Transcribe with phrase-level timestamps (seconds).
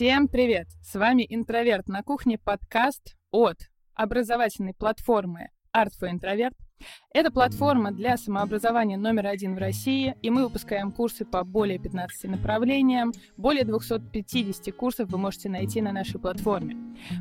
[0.00, 0.66] Всем привет!
[0.80, 3.58] С вами «Интроверт на кухне» подкаст от
[3.92, 6.54] образовательной платформы Art for Introvert
[7.12, 12.30] это платформа для самообразования номер один в России, и мы выпускаем курсы по более 15
[12.30, 13.12] направлениям.
[13.36, 16.76] Более 250 курсов вы можете найти на нашей платформе.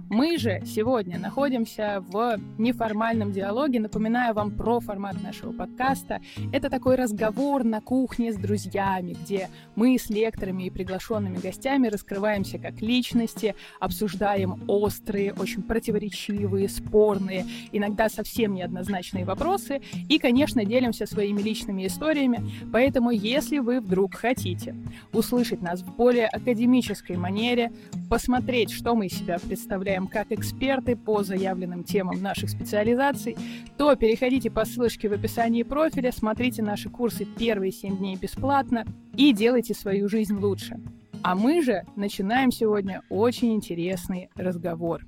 [0.10, 3.80] Мы же сегодня находимся в неформальном диалоге.
[3.80, 6.22] Напоминаю вам про формат нашего подкаста.
[6.54, 12.60] Это такой разговор на кухне с друзьями, где мы с лекторами и приглашенными гостями раскрываемся
[12.60, 21.06] как личности, обсуждаем острые, очень противоречивые, спорные, иногда совсем неоднозначные вопросы, вопросы и, конечно, делимся
[21.06, 22.52] своими личными историями.
[22.72, 24.76] Поэтому, если вы вдруг хотите
[25.12, 27.72] услышать нас в более академической манере,
[28.10, 33.36] посмотреть, что мы из себя представляем как эксперты по заявленным темам наших специализаций,
[33.78, 39.34] то переходите по ссылочке в описании профиля, смотрите наши курсы первые 7 дней бесплатно и
[39.34, 40.80] делайте свою жизнь лучше.
[41.22, 45.02] А мы же начинаем сегодня очень интересный разговор.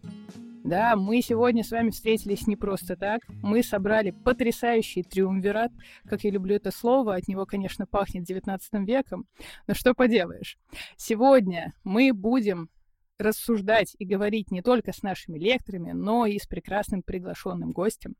[0.63, 3.21] Да, мы сегодня с вами встретились не просто так.
[3.27, 5.71] Мы собрали потрясающий триумвират,
[6.07, 9.25] как я люблю это слово, от него, конечно, пахнет 19 веком,
[9.65, 10.59] но что поделаешь.
[10.97, 12.69] Сегодня мы будем
[13.17, 18.15] рассуждать и говорить не только с нашими лекторами, но и с прекрасным приглашенным гостем.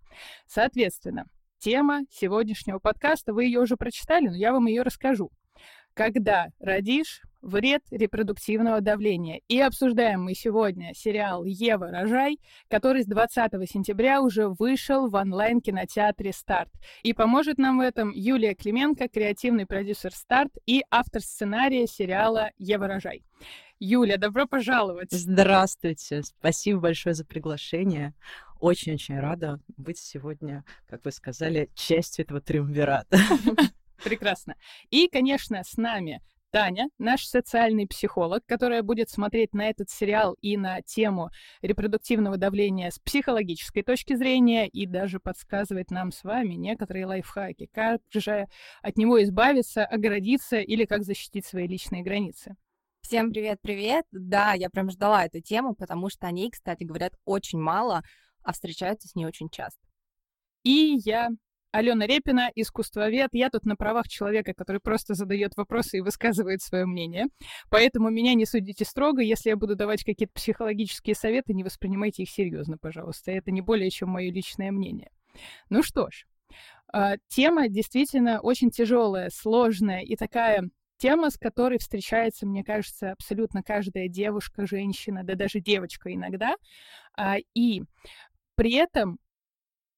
[0.47, 1.25] Соответственно,
[1.59, 5.31] тема сегодняшнего подкаста, вы ее уже прочитали, но я вам ее расскажу.
[5.93, 9.41] Когда родишь, вред репродуктивного давления.
[9.47, 12.39] И обсуждаем мы сегодня сериал «Ева, рожай»,
[12.69, 16.71] который с 20 сентября уже вышел в онлайн-кинотеатре «Старт».
[17.03, 22.87] И поможет нам в этом Юлия Клименко, креативный продюсер «Старт» и автор сценария сериала «Ева,
[22.87, 23.23] рожай».
[23.79, 25.11] Юля, добро пожаловать!
[25.11, 26.21] Здравствуйте!
[26.21, 28.13] Спасибо большое за приглашение.
[28.59, 33.17] Очень-очень рада быть сегодня, как вы сказали, частью этого триумвирата.
[34.03, 34.55] Прекрасно.
[34.89, 36.21] И, конечно, с нами
[36.51, 41.29] Таня, наш социальный психолог, которая будет смотреть на этот сериал и на тему
[41.61, 48.01] репродуктивного давления с психологической точки зрения и даже подсказывать нам с вами некоторые лайфхаки, как
[48.13, 48.47] же
[48.81, 52.57] от него избавиться, оградиться или как защитить свои личные границы.
[53.01, 54.05] Всем привет-привет!
[54.11, 58.03] Да, я прям ждала эту тему, потому что о ней, кстати, говорят очень мало,
[58.43, 59.79] а встречаются с ней очень часто.
[60.63, 61.29] И я
[61.71, 63.29] Алена Репина, искусствовед.
[63.31, 67.27] Я тут на правах человека, который просто задает вопросы и высказывает свое мнение.
[67.69, 69.21] Поэтому меня не судите строго.
[69.21, 73.31] Если я буду давать какие-то психологические советы, не воспринимайте их серьезно, пожалуйста.
[73.31, 75.11] Это не более чем мое личное мнение.
[75.69, 76.25] Ну что ж,
[76.91, 83.63] а, тема действительно очень тяжелая, сложная и такая тема, с которой встречается, мне кажется, абсолютно
[83.63, 86.55] каждая девушка, женщина, да даже девочка иногда.
[87.17, 87.83] А, и
[88.55, 89.17] при этом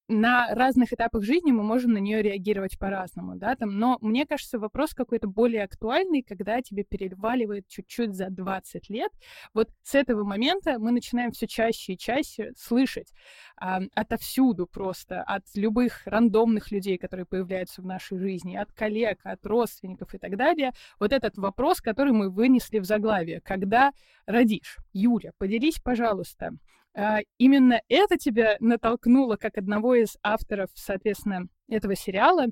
[0.08, 4.60] на разных этапах жизни мы можем на нее реагировать по-разному, да, там, но мне кажется,
[4.60, 9.12] вопрос какой-то более актуальный, когда тебе переваливает чуть-чуть за 20 лет.
[9.54, 13.14] Вот с этого момента мы начинаем все чаще и чаще слышать
[13.56, 19.46] а, отовсюду просто, от любых рандомных людей, которые появляются в нашей жизни, от коллег, от
[19.46, 23.94] родственников и так далее, вот этот вопрос, который мы вынесли в заглавие, когда
[24.26, 24.78] родишь.
[24.92, 26.52] Юля, поделись, пожалуйста,
[27.38, 32.48] именно это тебя натолкнуло, как одного из авторов, соответственно, этого сериала,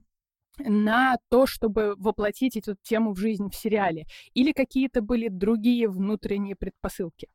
[0.57, 4.05] на то, чтобы воплотить эту тему в жизнь в сериале?
[4.33, 7.29] Или какие-то были другие внутренние предпосылки?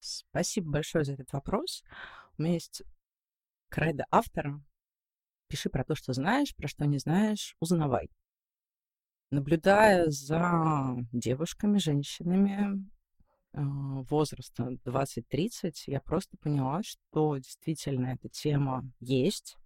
[0.00, 1.82] Спасибо большое за этот вопрос.
[2.36, 2.82] У меня есть
[3.68, 4.62] кредо автора.
[5.48, 8.10] Пиши про то, что знаешь, про что не знаешь, узнавай.
[9.30, 12.97] Наблюдая за девушками, женщинами, а,
[13.58, 19.56] возраста 20-30 я просто поняла, что действительно эта тема есть.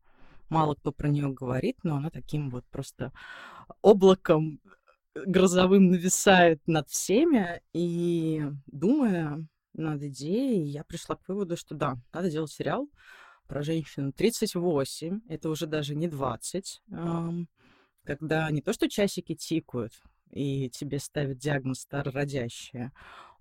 [0.49, 3.13] Мало кто про нее говорит, но она таким вот просто
[3.81, 4.61] облаком
[5.15, 7.63] грозовым нависает над всеми.
[7.73, 12.89] И думая над идеей, я пришла к выводу, что да, надо делать сериал
[13.47, 16.83] про женщину 38, это уже даже не 20,
[18.05, 19.93] когда не то, что часики тикают,
[20.31, 22.93] и тебе ставят диагноз старородящая,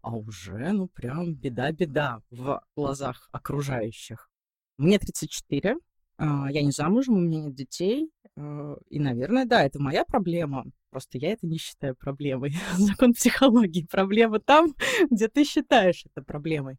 [0.01, 4.29] а уже, ну, прям беда-беда в глазах окружающих.
[4.77, 5.75] Мне 34,
[6.17, 10.65] а, я не замужем, у меня нет детей, а, и, наверное, да, это моя проблема.
[10.91, 12.53] Просто я это не считаю проблемой.
[12.77, 13.87] Закон психологии.
[13.89, 14.75] Проблема там,
[15.09, 16.77] где ты считаешь это проблемой.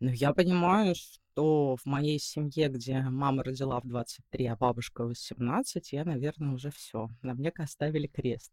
[0.00, 0.94] Но я понимаю,
[1.32, 6.52] что в моей семье, где мама родила в 23, а бабушка в 18, я, наверное,
[6.52, 7.08] уже все.
[7.22, 8.52] На мне оставили крест.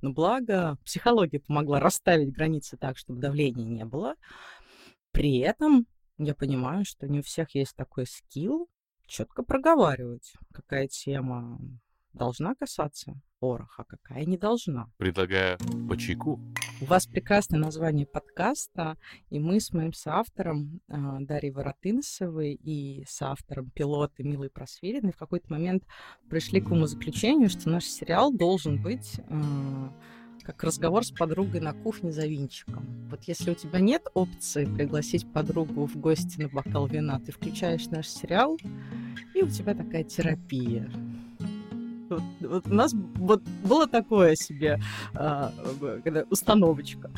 [0.00, 4.14] Но благо, психология помогла расставить границы так, чтобы давления не было.
[5.10, 5.86] При этом
[6.18, 8.68] я понимаю, что не у всех есть такой скилл
[9.06, 11.60] четко проговаривать, какая тема
[12.12, 14.88] должна касаться пороха, какая не должна.
[14.98, 15.58] Предлагаю
[15.88, 16.38] по чайку.
[16.80, 18.96] У вас прекрасное название подкаста,
[19.30, 25.50] и мы с моим соавтором э, Дарьей Воротынцевой и соавтором пилота Милой Просвериной в какой-то
[25.50, 25.84] момент
[26.28, 29.88] пришли к умозаключению, что наш сериал должен быть э,
[30.42, 33.08] как разговор с подругой на кухне за винчиком.
[33.10, 37.86] Вот если у тебя нет опции пригласить подругу в гости на бокал вина, ты включаешь
[37.86, 38.58] наш сериал,
[39.34, 40.90] и у тебя такая терапия.
[42.10, 44.80] Вот, вот у нас вот было такое себе
[45.14, 45.52] а,
[46.02, 47.10] когда установочка.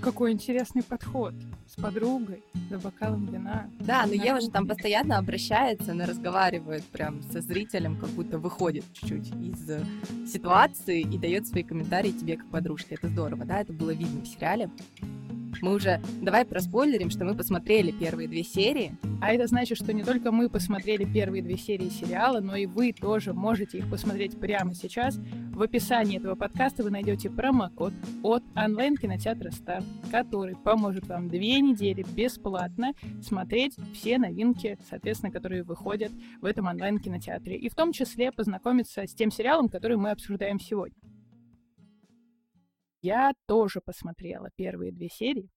[0.00, 1.34] Какой интересный подход
[1.66, 3.68] с подругой за бокалом вина.
[3.80, 8.84] Да, но Ева же там постоянно обращается, она разговаривает прям со зрителем, как будто выходит
[8.94, 9.84] чуть-чуть из э,
[10.26, 12.94] ситуации и дает свои комментарии тебе как подружке.
[12.94, 14.70] Это здорово, да, это было видно в сериале.
[15.62, 16.00] Мы уже...
[16.22, 18.96] Давай проспойлерим, что мы посмотрели первые две серии.
[19.20, 22.92] А это значит, что не только мы посмотрели первые две серии сериала, но и вы
[22.92, 25.18] тоже можете их посмотреть прямо сейчас.
[25.52, 32.04] В описании этого подкаста вы найдете промокод от онлайн-кинотеатра Старт, который поможет вам две недели
[32.14, 37.56] бесплатно смотреть все новинки, соответственно, которые выходят в этом онлайн-кинотеатре.
[37.56, 41.07] И в том числе познакомиться с тем сериалом, который мы обсуждаем сегодня.
[43.02, 45.50] Я тоже посмотрела первые две серии.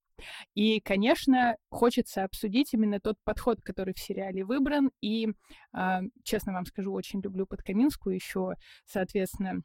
[0.54, 4.92] И, конечно, хочется обсудить именно тот подход, который в сериале выбран.
[5.02, 5.30] И,
[5.74, 8.56] э, честно вам скажу, очень люблю Подкаминскую еще,
[8.86, 9.62] соответственно,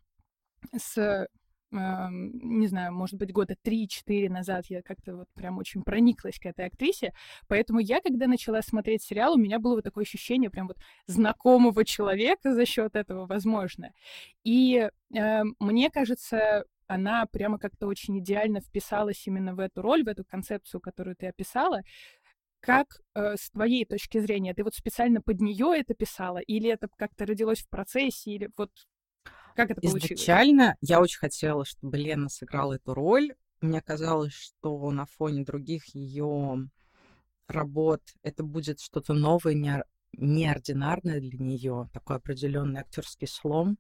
[0.76, 1.26] с
[1.72, 6.66] не знаю, может быть, года 3-4 назад я как-то вот прям очень прониклась к этой
[6.66, 7.12] актрисе,
[7.48, 11.84] поэтому я, когда начала смотреть сериал, у меня было вот такое ощущение прям вот знакомого
[11.84, 13.90] человека за счет этого, возможно.
[14.44, 20.08] И э, мне кажется, она прямо как-то очень идеально вписалась именно в эту роль, в
[20.08, 21.82] эту концепцию, которую ты описала.
[22.60, 26.88] Как э, с твоей точки зрения, ты вот специально под нее это писала, или это
[26.96, 28.70] как-то родилось в процессе, или вот
[29.54, 30.04] как это получилось?
[30.04, 33.34] Изначально я очень хотела, чтобы Лена сыграла эту роль.
[33.60, 36.68] Мне казалось, что на фоне других ее
[37.48, 39.82] работ это будет что-то новое,
[40.12, 43.78] неординарное для нее, такой определенный актерский слом.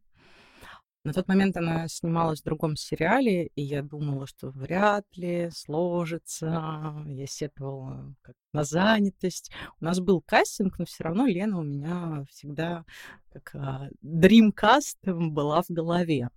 [1.06, 6.96] На тот момент она снималась в другом сериале, и я думала, что вряд ли сложится.
[7.06, 9.52] Я сетовала как на занятость.
[9.80, 12.84] У нас был кастинг, но все равно Лена у меня всегда
[13.32, 16.30] как а, Dreamcast была в голове.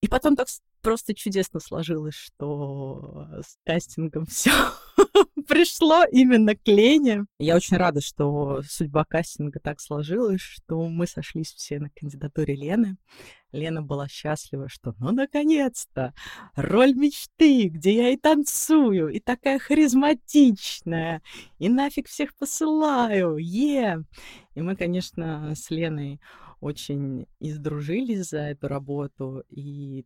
[0.00, 0.48] И потом так
[0.82, 4.50] просто чудесно сложилось, что с кастингом все
[5.46, 7.26] пришло именно к Лене.
[7.38, 12.96] Я очень рада, что судьба кастинга так сложилась, что мы сошлись все на кандидатуре Лены.
[13.52, 16.12] Лена была счастлива, что ну наконец-то
[16.54, 21.22] роль мечты, где я и танцую, и такая харизматичная,
[21.58, 24.04] и нафиг всех посылаю, е!
[24.54, 26.20] И мы, конечно, с Леной
[26.60, 30.04] очень издружились за эту работу, и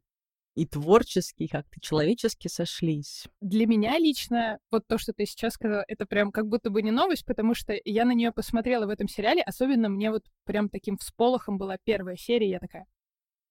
[0.54, 3.26] и творчески, и как-то человечески сошлись.
[3.40, 6.90] Для меня лично вот то, что ты сейчас сказала, это прям как будто бы не
[6.90, 10.96] новость, потому что я на нее посмотрела в этом сериале, особенно мне вот прям таким
[10.96, 12.86] всполохом была первая серия, я такая,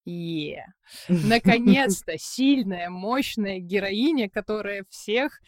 [0.06, 0.66] е
[1.10, 5.40] наконец-то сильная, мощная героиня, которая всех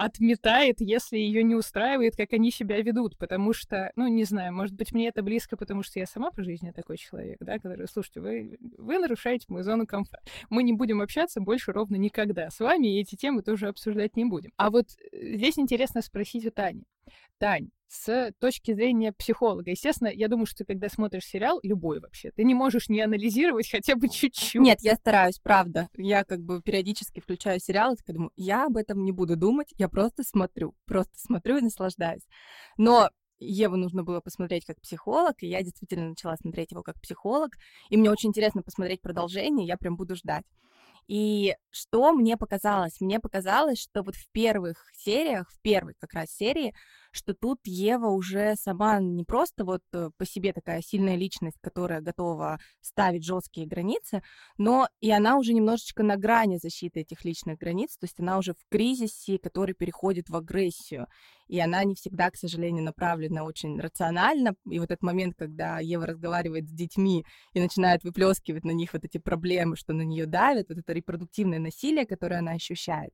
[0.00, 4.74] отметает, если ее не устраивает, как они себя ведут, потому что, ну, не знаю, может
[4.74, 8.20] быть, мне это близко, потому что я сама по жизни такой человек, да, который, слушайте,
[8.20, 10.24] вы, вы нарушаете мою зону комфорта.
[10.48, 14.24] Мы не будем общаться больше ровно никогда с вами, и эти темы тоже обсуждать не
[14.24, 14.52] будем.
[14.56, 16.84] А вот э, здесь интересно спросить у Тани.
[17.36, 19.72] Тань, с точки зрения психолога.
[19.72, 23.68] Естественно, я думаю, что ты, когда смотришь сериал, любой вообще, ты не можешь не анализировать
[23.68, 24.60] хотя бы чуть-чуть.
[24.60, 25.88] Нет, я стараюсь, правда.
[25.96, 29.74] Я как бы периодически включаю сериал и такая думаю, я об этом не буду думать,
[29.76, 32.22] я просто смотрю, просто смотрю и наслаждаюсь.
[32.78, 37.56] Но Еву нужно было посмотреть как психолог, и я действительно начала смотреть его как психолог,
[37.88, 40.44] и мне очень интересно посмотреть продолжение, я прям буду ждать.
[41.08, 43.00] И что мне показалось?
[43.00, 46.72] Мне показалось, что вот в первых сериях, в первой как раз серии,
[47.10, 52.00] что тут Ева уже сама не просто вот э, по себе такая сильная личность, которая
[52.00, 54.22] готова ставить жесткие границы,
[54.58, 58.54] но и она уже немножечко на грани защиты этих личных границ, то есть она уже
[58.54, 61.06] в кризисе, который переходит в агрессию,
[61.48, 66.06] и она не всегда, к сожалению, направлена очень рационально, и вот этот момент, когда Ева
[66.06, 67.24] разговаривает с детьми
[67.54, 71.58] и начинает выплескивать на них вот эти проблемы, что на нее давят, вот это репродуктивное
[71.58, 73.12] насилие, которое она ощущает.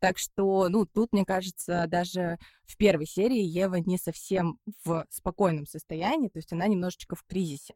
[0.00, 2.38] Так что, ну, тут, мне кажется, даже
[2.68, 7.74] в первой серии Ева не совсем в спокойном состоянии, то есть она немножечко в кризисе.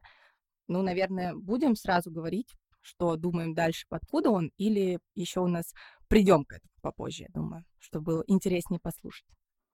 [0.68, 5.72] Ну, наверное, будем сразу говорить, что думаем дальше, откуда он, или еще у нас
[6.08, 9.26] придем к этому попозже, я думаю, чтобы было интереснее послушать.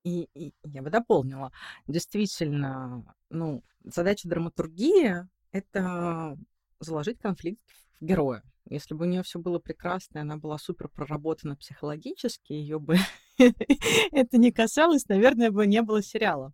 [0.04, 1.50] И, и я бы дополнила.
[1.88, 6.38] Действительно, ну, задача драматургии— это
[6.78, 7.60] заложить конфликт
[8.00, 12.52] в героя Если бы у нее все было прекрасно, и она была супер проработана психологически,
[12.52, 12.96] ее бы
[14.12, 16.52] это не касалось, наверное, бы не было сериала.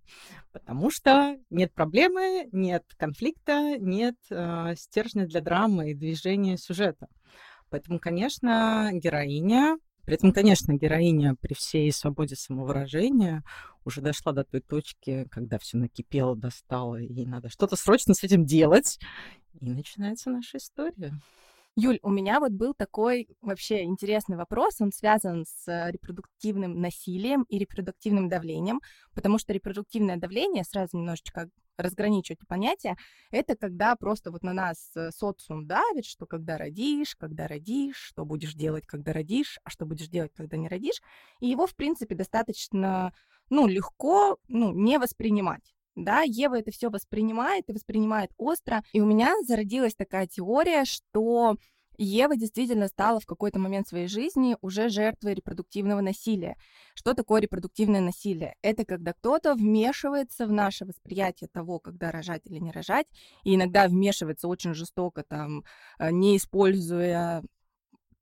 [0.52, 7.08] Потому что нет проблемы, нет конфликта, нет э, стержня для драмы и движения сюжета.
[7.70, 13.42] Поэтому, конечно, героиня при этом, конечно, героиня при всей свободе самовыражения
[13.84, 18.44] уже дошла до той точки, когда все накипело, достало, и надо что-то срочно с этим
[18.44, 18.98] делать.
[19.60, 21.14] И начинается наша история.
[21.76, 27.58] Юль, у меня вот был такой вообще интересный вопрос, он связан с репродуктивным насилием и
[27.58, 28.80] репродуктивным давлением,
[29.12, 32.96] потому что репродуктивное давление, сразу немножечко разграничивать понятия,
[33.32, 38.24] это когда просто вот на нас э, социум давит, что когда родишь, когда родишь, что
[38.24, 41.02] будешь делать, когда родишь, а что будешь делать, когда не родишь,
[41.40, 43.12] и его, в принципе, достаточно,
[43.50, 48.82] ну, легко, ну, не воспринимать да, Ева это все воспринимает и воспринимает остро.
[48.92, 51.56] И у меня зародилась такая теория, что
[51.96, 56.56] Ева действительно стала в какой-то момент своей жизни уже жертвой репродуктивного насилия.
[56.94, 58.56] Что такое репродуктивное насилие?
[58.62, 63.06] Это когда кто-то вмешивается в наше восприятие того, когда рожать или не рожать,
[63.44, 65.64] и иногда вмешивается очень жестоко, там,
[65.98, 67.42] э, не используя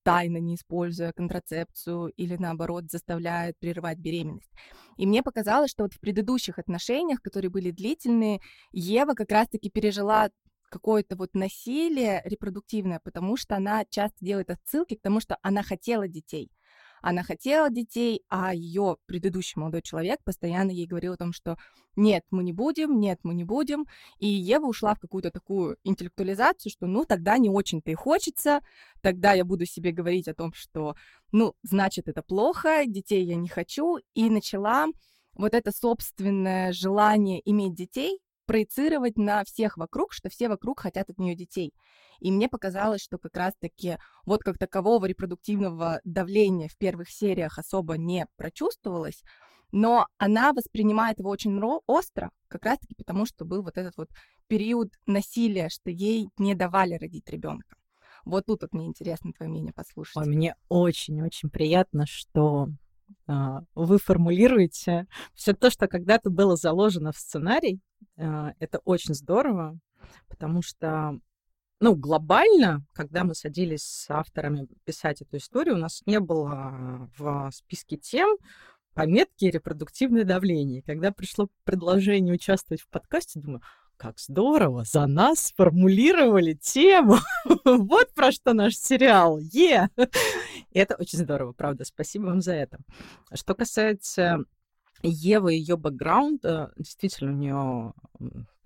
[0.03, 4.51] тайно не используя контрацепцию или наоборот заставляет прерывать беременность.
[4.97, 8.41] И мне показалось, что вот в предыдущих отношениях, которые были длительные,
[8.73, 10.31] Ева как раз-таки пережила
[10.71, 16.09] какое-то вот насилие репродуктивное, потому что она часто делает отсылки к тому, что она хотела
[16.09, 16.51] детей.
[17.03, 21.59] Она хотела детей, а ее предыдущий молодой человек постоянно ей говорил о том, что
[21.97, 23.87] нет, мы не будем, нет, мы не будем.
[24.19, 28.61] И Ева ушла в какую-то такую интеллектуализацию, что ну тогда не очень-то и хочется,
[29.03, 30.95] тогда я буду себе говорить о том, что
[31.33, 34.87] ну значит это плохо, детей я не хочу, и начала
[35.35, 41.19] вот это собственное желание иметь детей проецировать на всех вокруг, что все вокруг хотят от
[41.19, 41.73] нее детей.
[42.21, 47.97] И мне показалось, что как раз-таки вот как такового репродуктивного давления в первых сериях особо
[47.97, 49.23] не прочувствовалось,
[49.73, 54.11] но она воспринимает его очень остро, как раз-таки потому, что был вот этот вот
[54.47, 57.77] период насилия, что ей не давали родить ребенка.
[58.25, 60.17] Вот тут вот мне интересно твое мнение послушать.
[60.17, 62.69] Ой, мне очень-очень приятно, что
[63.27, 67.81] вы формулируете все то, что когда-то было заложено в сценарий.
[68.17, 69.79] А, это очень здорово,
[70.29, 71.19] потому что
[71.81, 77.51] ну, глобально, когда мы садились с авторами писать эту историю, у нас не было в
[77.53, 78.37] списке тем
[78.95, 80.83] пометки репродуктивное давление.
[80.83, 83.63] Когда пришло предложение участвовать в подкасте, думаю,
[83.97, 87.19] как здорово, за нас сформулировали тему.
[87.65, 89.39] вот про что наш сериал.
[89.39, 89.89] Е!
[90.73, 91.85] И это очень здорово, правда.
[91.85, 92.79] Спасибо вам за это.
[93.33, 94.39] Что касается
[95.03, 97.93] Евы и ее бэкграунда, действительно, у нее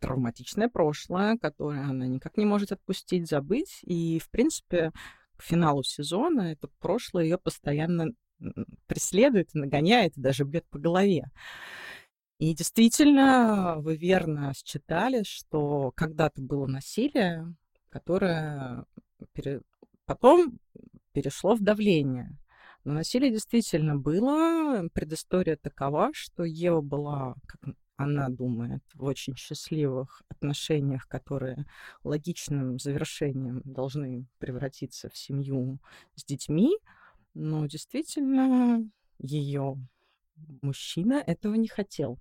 [0.00, 3.80] травматичное прошлое, которое она никак не может отпустить, забыть.
[3.82, 4.92] И, в принципе,
[5.36, 8.12] к финалу сезона это прошлое ее постоянно
[8.86, 11.30] преследует, нагоняет и даже бьет по голове.
[12.38, 17.54] И действительно, вы верно считали, что когда-то было насилие,
[17.88, 18.84] которое
[19.32, 19.62] пере...
[20.04, 20.58] потом
[21.16, 22.37] перешло в давление.
[22.85, 24.87] Но насилие действительно было.
[24.92, 31.64] Предыстория такова, что Ева была, как она думает, в очень счастливых отношениях, которые
[32.04, 35.78] логичным завершением должны превратиться в семью
[36.16, 36.76] с детьми.
[37.32, 38.87] Но действительно,
[39.18, 39.78] ее
[40.61, 42.18] мужчина этого не хотел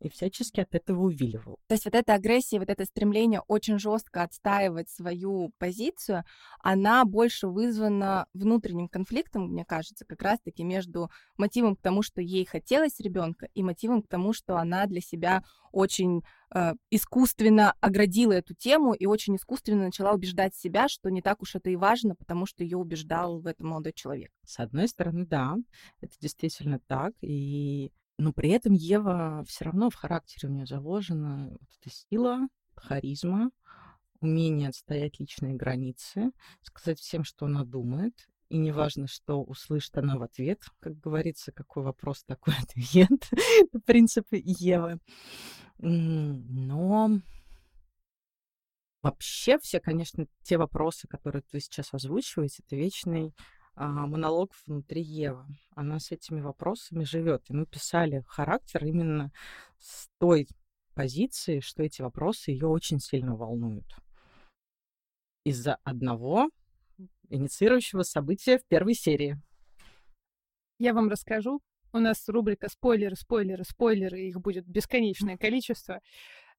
[0.00, 1.58] и всячески от этого увиливал.
[1.66, 6.24] То есть вот эта агрессия, вот это стремление очень жестко отстаивать свою позицию,
[6.60, 12.44] она больше вызвана внутренним конфликтом, мне кажется, как раз-таки между мотивом к тому, что ей
[12.44, 16.22] хотелось ребенка, и мотивом к тому, что она для себя очень
[16.54, 21.56] э, искусственно оградила эту тему и очень искусственно начала убеждать себя, что не так уж
[21.56, 24.30] это и важно, потому что ее убеждал в этом молодой человек.
[24.46, 25.56] С одной стороны, да,
[26.00, 31.48] это действительно так, и но при этом Ева все равно в характере у нее заложена
[31.50, 33.50] вот эта сила, харизма,
[34.20, 38.14] умение отстоять личные границы, сказать всем, что она думает.
[38.50, 43.10] И неважно, что услышит она в ответ, как говорится, какой вопрос, такой ответ.
[43.32, 45.00] Это принцип Евы.
[45.78, 47.10] Но
[49.02, 53.34] вообще все, конечно, те вопросы, которые ты сейчас озвучиваете, это вечный
[53.76, 55.44] монолог внутри Евы.
[55.74, 57.44] Она с этими вопросами живет.
[57.48, 59.32] И мы писали характер именно
[59.78, 60.48] с той
[60.94, 63.86] позиции, что эти вопросы ее очень сильно волнуют.
[65.44, 66.50] Из-за одного
[67.28, 69.40] инициирующего события в первой серии.
[70.78, 71.60] Я вам расскажу.
[71.92, 76.00] У нас рубрика спойлеры, спойлеры, спойлеры, их будет бесконечное количество.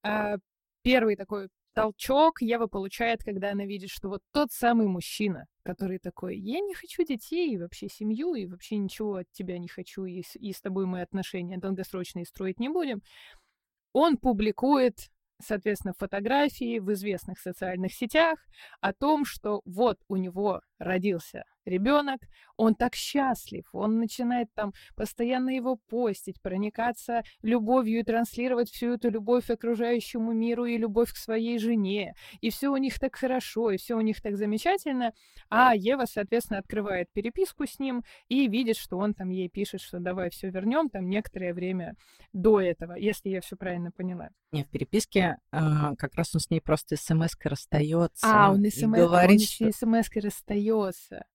[0.01, 0.35] А,
[0.81, 6.37] первый такой толчок Ева получает, когда она видит, что вот тот самый мужчина, который такой,
[6.37, 10.23] я не хочу детей, и вообще семью, и вообще ничего от тебя не хочу, и
[10.23, 13.01] с, и с тобой мы отношения долгосрочные строить не будем,
[13.93, 18.39] он публикует соответственно, фотографии в известных социальных сетях
[18.79, 22.21] о том, что вот у него родился ребенок,
[22.57, 29.09] он так счастлив, он начинает там постоянно его постить, проникаться любовью и транслировать всю эту
[29.09, 32.13] любовь окружающему миру и любовь к своей жене.
[32.41, 35.11] И все у них так хорошо, и все у них так замечательно.
[35.49, 39.99] А Ева, соответственно, открывает переписку с ним и видит, что он там ей пишет, что
[39.99, 41.95] давай все вернем там некоторое время
[42.31, 44.29] до этого, если я все правильно поняла.
[44.51, 48.25] Не, в переписке а, как раз он с ней просто смс-кой расстается.
[48.25, 49.85] А, он, смс, говорит, он еще что...
[49.85, 50.64] смс-кой расстается.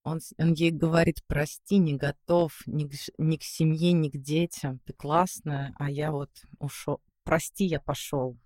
[0.03, 4.81] Он, он ей говорит, прости, не готов ни к, ни к семье, ни к детям.
[4.85, 7.01] Ты классная, а я вот ушел.
[7.25, 8.37] Прости, я пошел.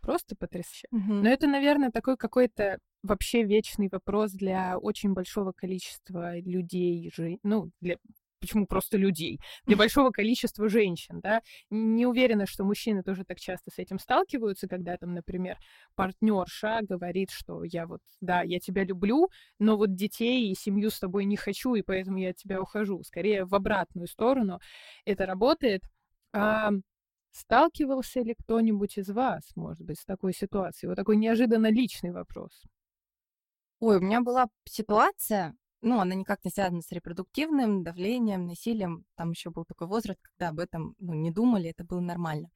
[0.00, 0.88] Просто потрясающе.
[0.90, 1.12] Угу.
[1.14, 7.12] Но это, наверное, такой какой-то вообще вечный вопрос для очень большого количества людей,
[7.42, 7.96] ну, для
[8.42, 11.40] почему просто людей, для большого количества женщин, да.
[11.70, 15.56] Не уверена, что мужчины тоже так часто с этим сталкиваются, когда там, например,
[15.94, 20.98] партнерша говорит, что я вот, да, я тебя люблю, но вот детей и семью с
[20.98, 23.02] тобой не хочу, и поэтому я от тебя ухожу.
[23.04, 24.60] Скорее в обратную сторону
[25.04, 25.82] это работает.
[26.34, 26.70] А
[27.30, 30.88] сталкивался ли кто-нибудь из вас, может быть, с такой ситуацией?
[30.88, 32.62] Вот такой неожиданно личный вопрос.
[33.80, 39.04] Ой, у меня была ситуация, ну, она никак не связана с репродуктивным давлением, насилием.
[39.16, 42.48] Там еще был такой возраст, когда об этом ну, не думали, это было нормально.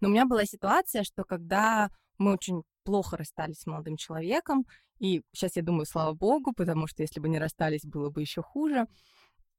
[0.00, 4.64] Но у меня была ситуация, что когда мы очень плохо расстались с молодым человеком,
[4.98, 8.42] и сейчас я думаю, слава богу, потому что если бы не расстались, было бы еще
[8.42, 8.86] хуже.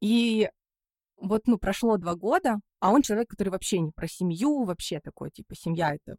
[0.02, 0.50] И
[1.18, 5.32] вот, ну, прошло два года, а он человек, который вообще не про семью, вообще такой,
[5.32, 6.18] типа, семья— это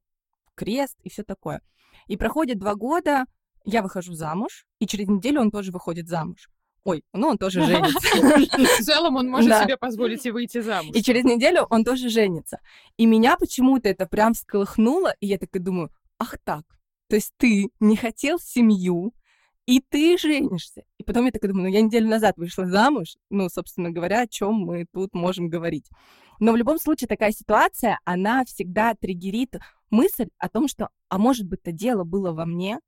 [0.55, 1.61] крест и все такое.
[2.07, 3.25] И проходит два года,
[3.65, 6.49] я выхожу замуж, и через неделю он тоже выходит замуж.
[6.85, 7.99] Ой, ну он тоже женится.
[7.99, 10.95] В целом он может себе позволить и выйти замуж.
[10.95, 12.61] И через неделю он тоже женится.
[12.97, 16.65] И меня почему-то это прям всколыхнуло, и я так и думаю, ах так,
[17.09, 19.13] то есть ты не хотел семью,
[19.67, 20.85] и ты женишься.
[20.99, 24.27] И потом я так думаю, ну я неделю назад вышла замуж, ну, собственно говоря, о
[24.27, 25.89] чем мы тут можем говорить.
[26.41, 29.57] Но в любом случае такая ситуация, она всегда триггерит
[29.91, 32.81] мысль о том, что, а может быть, это дело было во мне,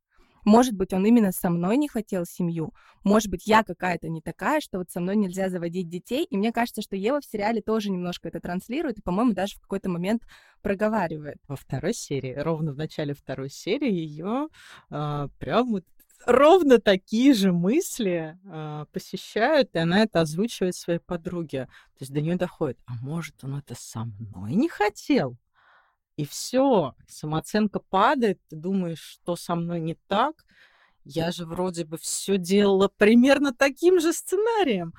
[0.47, 2.73] может быть, он именно со мной не хотел семью.
[3.03, 6.25] Может быть, я какая-то не такая, что вот со мной нельзя заводить детей.
[6.25, 9.61] И мне кажется, что Ева в сериале тоже немножко это транслирует и, по-моему, даже в
[9.61, 10.23] какой-то момент
[10.63, 11.39] проговаривает.
[11.49, 14.49] Во второй серии, ровно в начале второй серии, ее
[14.89, 15.85] а, прям вот
[16.27, 21.67] ровно такие же мысли э, посещают, и она это озвучивает своей подруге.
[21.99, 25.37] То есть до нее доходит, а может, он это со мной не хотел?
[26.16, 30.46] И все, самооценка падает, ты думаешь, что со мной не так.
[31.05, 34.94] Я же вроде бы все делала примерно таким же сценарием,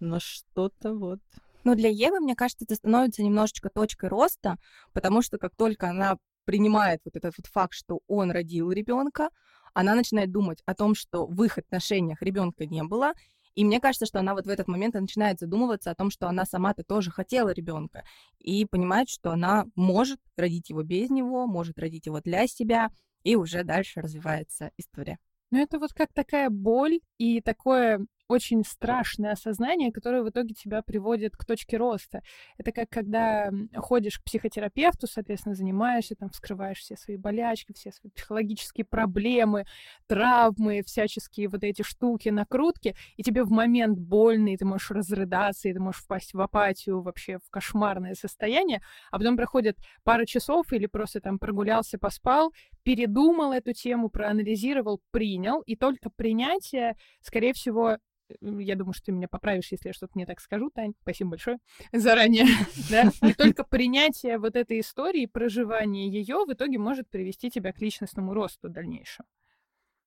[0.00, 1.20] но что-то вот.
[1.64, 4.56] Но для Евы, мне кажется, это становится немножечко точкой роста,
[4.92, 9.28] потому что как только она принимает вот этот вот факт, что он родил ребенка,
[9.74, 13.12] она начинает думать о том, что в их отношениях ребенка не было,
[13.54, 16.44] и мне кажется, что она вот в этот момент начинает задумываться о том, что она
[16.44, 18.04] сама-то тоже хотела ребенка,
[18.38, 22.90] и понимает, что она может родить его без него, может родить его для себя,
[23.22, 25.18] и уже дальше развивается история.
[25.50, 28.00] Ну, это вот как такая боль и такое
[28.32, 32.22] очень страшное осознание, которое в итоге тебя приводит к точке роста.
[32.58, 38.10] Это как когда ходишь к психотерапевту, соответственно, занимаешься, там, вскрываешь все свои болячки, все свои
[38.10, 39.66] психологические проблемы,
[40.06, 45.68] травмы, всяческие вот эти штуки, накрутки, и тебе в момент больно, и ты можешь разрыдаться,
[45.68, 50.72] и ты можешь впасть в апатию, вообще в кошмарное состояние, а потом проходит пара часов
[50.72, 57.98] или просто там прогулялся, поспал, передумал эту тему, проанализировал, принял, и только принятие, скорее всего,
[58.40, 60.94] я думаю, что ты меня поправишь, если я что-то не так скажу, Тань.
[61.02, 61.58] Спасибо большое
[61.92, 62.46] заранее.
[62.90, 63.10] Да?
[63.22, 68.34] И только принятие вот этой истории, проживание ее в итоге может привести тебя к личностному
[68.34, 69.28] росту дальнейшему.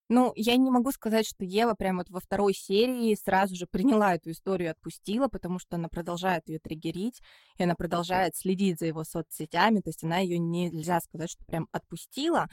[0.07, 4.13] Ну, я не могу сказать, что Ева прямо вот во второй серии сразу же приняла
[4.13, 7.21] эту историю и отпустила, потому что она продолжает ее триггерить,
[7.57, 11.67] и она продолжает следить за его соцсетями, то есть она ее нельзя сказать, что прям
[11.71, 12.47] отпустила,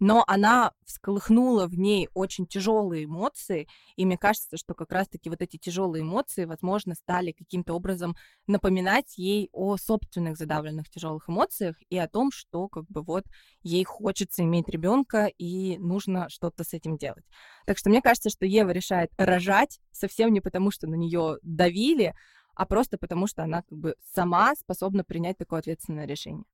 [0.00, 5.42] но она всколыхнула в ней очень тяжелые эмоции, и мне кажется, что как раз-таки вот
[5.42, 11.98] эти тяжелые эмоции, возможно, стали каким-то образом напоминать ей о собственных задавленных тяжелых эмоциях и
[11.98, 13.24] о том, что как бы вот
[13.62, 17.24] ей хочется иметь ребенка и нужно что-то с этим делать.
[17.66, 22.14] Так что мне кажется, что Ева решает рожать совсем не потому, что на нее давили,
[22.54, 26.44] а просто потому, что она как бы сама способна принять такое ответственное решение.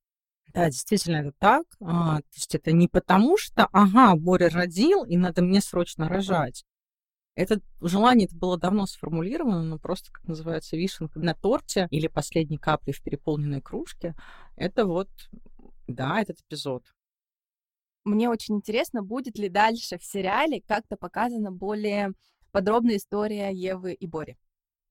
[0.53, 1.65] Да, действительно, это так.
[1.81, 6.63] А, то есть это не потому, что, ага, Боря родил, и надо мне срочно рожать.
[7.35, 12.57] Это желание это было давно сформулировано, но просто, как называется, вишенка на торте или последней
[12.57, 14.15] капли в переполненной кружке.
[14.55, 15.09] Это вот,
[15.87, 16.83] да, этот эпизод.
[18.05, 22.13] Мне очень интересно, будет ли дальше в сериале как-то показана более
[22.51, 24.37] подробная история Евы и Бори.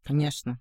[0.02, 0.60] Конечно.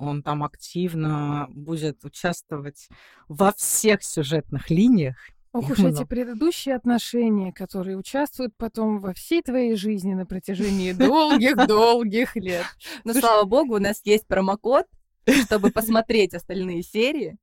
[0.00, 2.88] Он там активно будет участвовать
[3.28, 5.16] во всех сюжетных линиях.
[5.52, 12.36] Ох уж эти предыдущие отношения, которые участвуют потом во всей твоей жизни на протяжении долгих-долгих
[12.36, 12.66] лет.
[13.04, 14.86] Ну, слава богу, у нас есть промокод,
[15.44, 17.36] чтобы посмотреть остальные серии.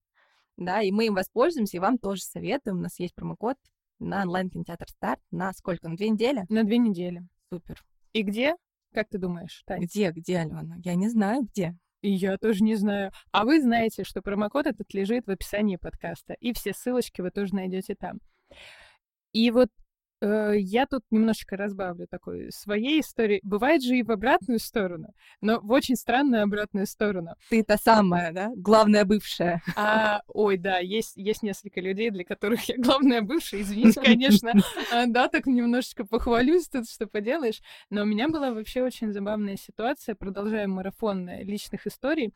[0.55, 2.77] Да, и мы им воспользуемся, и вам тоже советуем.
[2.77, 3.57] У нас есть промокод
[3.99, 5.89] на онлайн-кинотеатр «Старт» на сколько?
[5.89, 6.45] На две недели?
[6.49, 7.27] На две недели.
[7.51, 7.83] Супер.
[8.13, 8.55] И где?
[8.93, 9.81] Как ты думаешь, Тань?
[9.81, 10.77] Где, где, Алена?
[10.83, 11.75] Я не знаю, где.
[12.01, 13.11] Я тоже не знаю.
[13.31, 17.55] А вы знаете, что промокод этот лежит в описании подкаста, и все ссылочки вы тоже
[17.55, 18.19] найдете там.
[19.33, 19.69] И вот
[20.21, 23.39] я тут немножечко разбавлю такой своей истории.
[23.43, 27.35] Бывает же и в обратную сторону, но в очень странную обратную сторону.
[27.49, 28.51] Ты та самая, да?
[28.55, 29.61] Главная бывшая.
[29.75, 33.61] А, ой, да, есть, есть несколько людей, для которых я главная бывшая.
[33.61, 34.53] Извините, конечно.
[34.91, 37.61] А, да, так немножечко похвалюсь тут, что поделаешь.
[37.89, 40.15] Но у меня была вообще очень забавная ситуация.
[40.15, 42.33] Продолжаем марафон личных историй.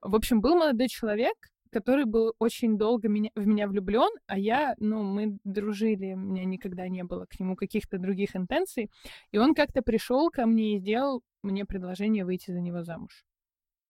[0.00, 1.34] В общем, был молодой человек,
[1.70, 6.44] который был очень долго меня, в меня влюблен, а я, ну, мы дружили, у меня
[6.44, 8.90] никогда не было к нему каких-то других интенций.
[9.30, 13.24] И он как-то пришел ко мне и сделал мне предложение выйти за него замуж.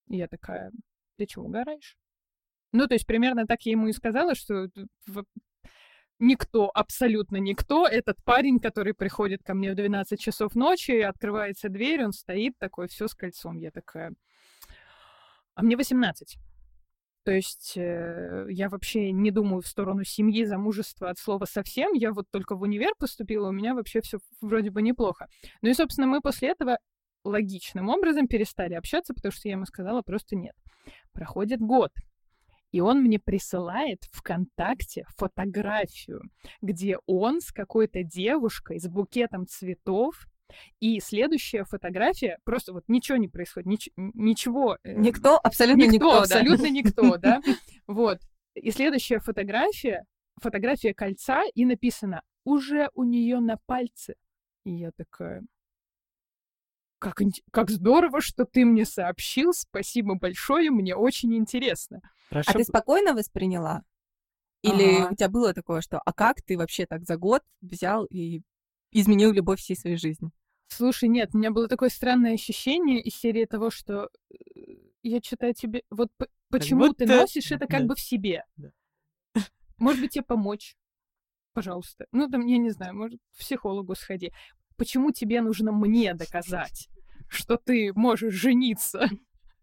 [0.08, 0.72] И я такая,
[1.16, 1.96] ты чего, угораешь?
[2.72, 4.68] Ну, то есть примерно так я ему и сказала, что
[6.18, 12.04] никто, абсолютно никто, этот парень, который приходит ко мне в 12 часов ночи, открывается дверь,
[12.04, 13.56] он стоит такой, все с кольцом.
[13.56, 14.12] Я такая,
[15.54, 16.38] а мне 18.
[17.24, 21.92] То есть э, я вообще не думаю в сторону семьи, замужества от слова совсем.
[21.92, 25.28] Я вот только в универ поступила, у меня вообще все вроде бы неплохо.
[25.60, 26.78] Ну и, собственно, мы после этого
[27.24, 30.54] логичным образом перестали общаться, потому что я ему сказала просто нет.
[31.12, 31.90] Проходит год,
[32.70, 36.22] и он мне присылает ВКонтакте фотографию,
[36.60, 40.26] где он с какой-то девушкой с букетом цветов
[40.80, 44.78] и следующая фотография, просто вот ничего не происходит, нич- ничего.
[44.82, 45.94] Э, никто, абсолютно никто.
[45.94, 46.70] никто абсолютно да?
[46.70, 47.40] никто, да.
[47.86, 48.20] Вот.
[48.54, 50.04] И следующая фотография,
[50.40, 54.14] фотография кольца, и написано «уже у нее на пальце».
[54.64, 55.42] И я такая,
[56.98, 57.20] как,
[57.52, 62.00] как здорово, что ты мне сообщил, спасибо большое, мне очень интересно.
[62.28, 62.50] Прошу...
[62.50, 63.82] А ты спокойно восприняла?
[64.62, 65.12] Или ага.
[65.12, 68.42] у тебя было такое, что «а как ты вообще так за год взял и
[68.92, 70.30] изменил любовь всей своей жизни?
[70.68, 74.36] Слушай, нет, у меня было такое странное ощущение из серии того, что э,
[75.02, 75.82] я что-то тебе...
[75.90, 76.10] Вот
[76.50, 77.86] почему ты носишь это как да.
[77.86, 78.44] бы в себе?
[78.56, 78.70] Да.
[79.78, 80.76] Может быть, тебе помочь?
[81.54, 82.06] Пожалуйста.
[82.12, 84.32] Ну, там, я не знаю, может, к психологу сходи.
[84.76, 86.88] Почему тебе нужно мне доказать,
[87.28, 89.08] что ты можешь жениться?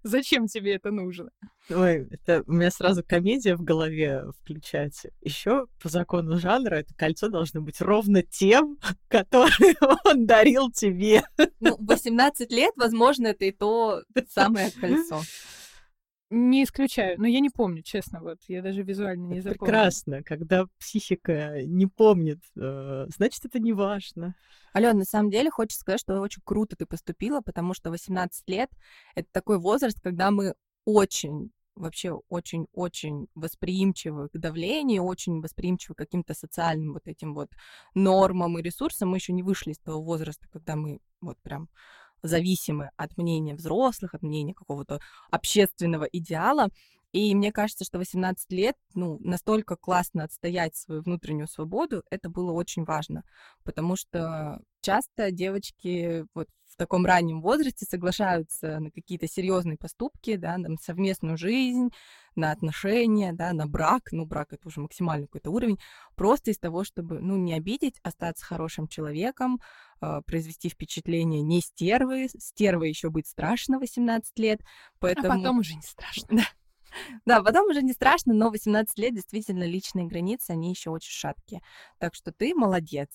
[0.06, 1.32] Зачем тебе это нужно?
[1.68, 5.10] Ой, это у меня сразу комедия в голове включается.
[5.22, 11.24] Еще по закону жанра это кольцо должно быть ровно тем, которое он дарил тебе.
[11.60, 15.24] Ну, 18 лет, возможно, это и то самое кольцо.
[16.32, 19.66] Не исключаю, но я не помню, честно, вот я даже визуально не запомнила.
[19.66, 24.36] Прекрасно, когда психика не помнит, э, значит, это не важно.
[24.74, 28.72] Алена, на самом деле, хочется сказать, что очень круто ты поступила, потому что 18 лет—
[29.16, 36.34] это такой возраст, когда мы очень вообще очень-очень восприимчивы к давлению, очень восприимчивы к каким-то
[36.34, 37.50] социальным вот этим вот
[37.94, 39.10] нормам и ресурсам.
[39.10, 41.70] Мы еще не вышли из того возраста, когда мы вот прям
[42.28, 45.00] зависимы от мнения взрослых, от мнения какого-то
[45.32, 46.70] общественного идеала.
[47.12, 52.52] И мне кажется, что 18 лет, ну, настолько классно отстоять свою внутреннюю свободу, это было
[52.52, 53.24] очень важно,
[53.64, 60.58] потому что часто девочки вот в таком раннем возрасте соглашаются на какие-то серьезные поступки, да,
[60.58, 61.90] на совместную жизнь,
[62.36, 65.80] на отношения, да, на брак, ну, брак это уже максимальный какой-то уровень,
[66.16, 69.62] просто из того, чтобы, ну, не обидеть, остаться хорошим человеком,
[70.02, 74.60] э, произвести впечатление не стервы, стервой еще быть страшно 18 лет,
[75.00, 75.34] поэтому...
[75.34, 76.42] А потом уже не страшно.
[77.26, 81.62] Да, потом уже не страшно, но 18 лет действительно личные границы, они еще очень шаткие.
[82.00, 83.10] Так что ты молодец.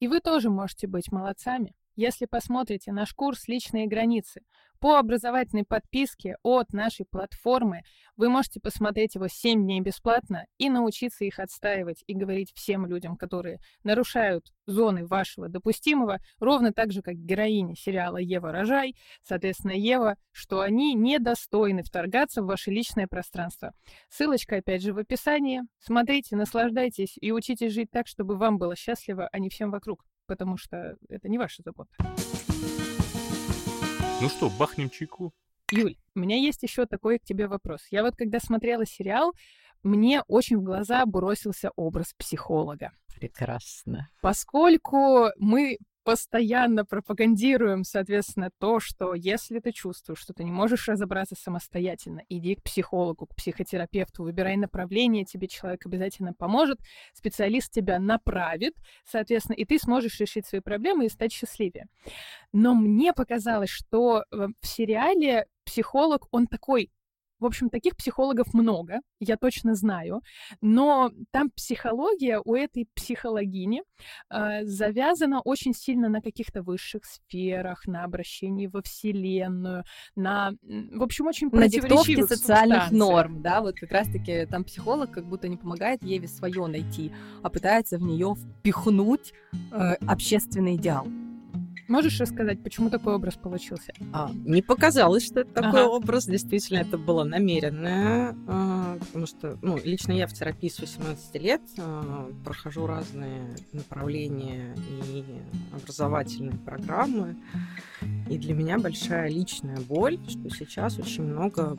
[0.00, 1.74] И вы тоже можете быть молодцами.
[1.96, 4.42] Если посмотрите наш курс «Личные границы»,
[4.80, 7.82] по образовательной подписке от нашей платформы
[8.16, 13.16] вы можете посмотреть его 7 дней бесплатно и научиться их отстаивать и говорить всем людям,
[13.16, 20.16] которые нарушают зоны вашего допустимого, ровно так же, как героиня сериала «Ева рожай», соответственно, Ева,
[20.30, 23.72] что они недостойны вторгаться в ваше личное пространство.
[24.08, 25.62] Ссылочка, опять же, в описании.
[25.78, 30.56] Смотрите, наслаждайтесь и учитесь жить так, чтобы вам было счастливо, а не всем вокруг, потому
[30.56, 31.90] что это не ваша забота.
[34.20, 35.32] Ну что, бахнем чайку?
[35.70, 37.80] Юль, у меня есть еще такой к тебе вопрос.
[37.90, 39.34] Я вот когда смотрела сериал,
[39.82, 42.92] мне очень в глаза бросился образ психолога.
[43.14, 44.08] Прекрасно.
[44.20, 51.34] Поскольку мы постоянно пропагандируем, соответственно, то, что если ты чувствуешь, что ты не можешь разобраться
[51.34, 56.78] самостоятельно, иди к психологу, к психотерапевту, выбирай направление, тебе человек обязательно поможет,
[57.12, 61.88] специалист тебя направит, соответственно, и ты сможешь решить свои проблемы и стать счастливее.
[62.52, 66.92] Но мне показалось, что э, в сериале психолог, он такой
[67.38, 70.22] в общем, таких психологов много, я точно знаю,
[70.60, 73.82] но там психология у этой психологини
[74.30, 81.26] э, завязана очень сильно на каких-то высших сферах, на обращении во Вселенную, на, в общем,
[81.26, 86.02] очень на диктовке социальных норм, да, вот как раз-таки там психолог как будто не помогает
[86.02, 89.32] Еве свое найти, а пытается в нее впихнуть
[89.72, 91.06] э, общественный идеал.
[91.88, 93.92] Можешь рассказать, почему такой образ получился?
[94.12, 95.88] А, не показалось, что это такой Ага.
[95.88, 96.26] образ.
[96.26, 98.34] Действительно, это было намеренное.
[98.48, 104.74] а, потому что, ну, лично я в терапии с 18 лет а, прохожу разные направления
[105.08, 105.24] и
[105.72, 107.36] образовательные программы.
[108.28, 111.76] И для меня большая личная боль, что сейчас очень много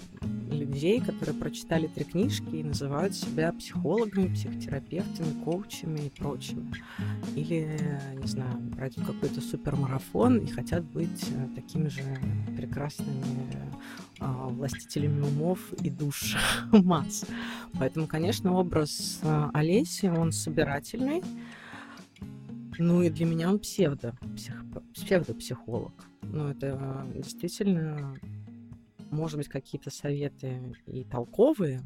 [0.50, 6.72] людей, которые прочитали три книжки и называют себя психологами, психотерапевтами, коучами и прочим.
[7.36, 7.80] Или,
[8.22, 12.02] не знаю, брать какой-то супермарафон и хотят быть э, такими же
[12.56, 13.74] прекрасными
[14.20, 16.36] а, властителями умов и душ
[16.72, 17.26] масс.
[17.80, 21.22] Поэтому, конечно, образ а, Олеси, он собирательный.
[22.80, 25.94] Ну и для меня он псевдо, псих, псевдопсихолог.
[26.22, 28.16] Ну, это действительно,
[29.12, 31.82] может быть, какие-то советы и толковые,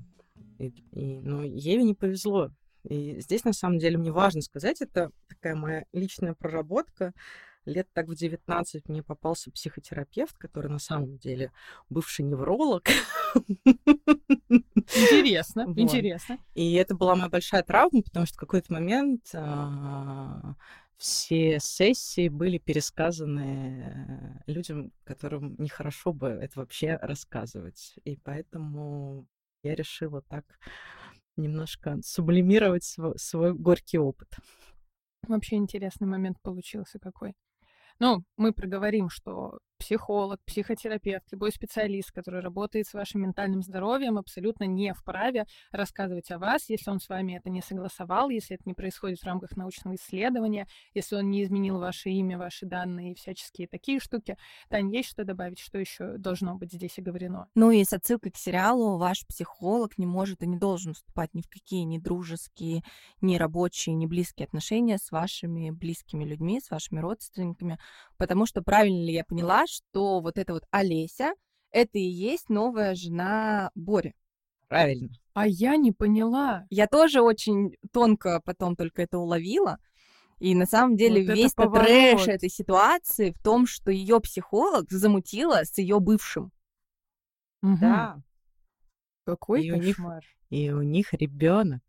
[0.57, 2.51] и, и- но Еве не повезло.
[2.83, 7.13] И здесь, на самом деле, мне важно сказать, это такая моя личная проработка.
[7.65, 11.51] Лет так в 19 мне попался психотерапевт, который на самом деле
[11.89, 12.87] бывший невролог.
[14.93, 15.77] Интересно, Вот.
[15.77, 16.37] интересно.
[16.55, 20.55] И это была моя большая травма, потому что в какой-то момент а,
[20.97, 27.95] все сессии были пересказаны э, людям, которым нехорошо бы это вообще рассказывать.
[28.03, 29.27] И поэтому
[29.63, 30.45] я решила так
[31.37, 34.29] немножко сублимировать сво- свой горький опыт.
[35.27, 37.35] Вообще интересный момент получился какой.
[38.01, 44.65] Ну, мы проговорим, что психолог, психотерапевт, любой специалист, который работает с вашим ментальным здоровьем, абсолютно
[44.65, 48.75] не вправе рассказывать о вас, если он с вами это не согласовал, если это не
[48.75, 53.67] происходит в рамках научного исследования, если он не изменил ваше имя, ваши данные и всяческие
[53.67, 54.37] такие штуки.
[54.69, 57.47] Тань, есть что добавить, что еще должно быть здесь оговорено?
[57.55, 61.41] Ну и с отсылкой к сериалу ваш психолог не может и не должен вступать ни
[61.41, 62.83] в какие ни дружеские,
[63.19, 67.79] ни рабочие, ни близкие отношения с вашими близкими людьми, с вашими родственниками,
[68.21, 71.33] потому что правильно ли я поняла, что вот эта вот Олеся,
[71.71, 74.13] это и есть новая жена Бори.
[74.67, 75.09] Правильно.
[75.33, 76.67] А я не поняла.
[76.69, 79.79] Я тоже очень тонко потом только это уловила.
[80.37, 81.87] И на самом деле Вот это весь поворот.
[81.87, 86.51] трэш этой ситуации в том, что ее психолог замутила с ее бывшим.
[87.63, 87.79] Мгм.
[87.79, 88.21] Да.
[89.25, 90.23] Какой И у них- кошмар.
[90.51, 91.81] И у них ребенок.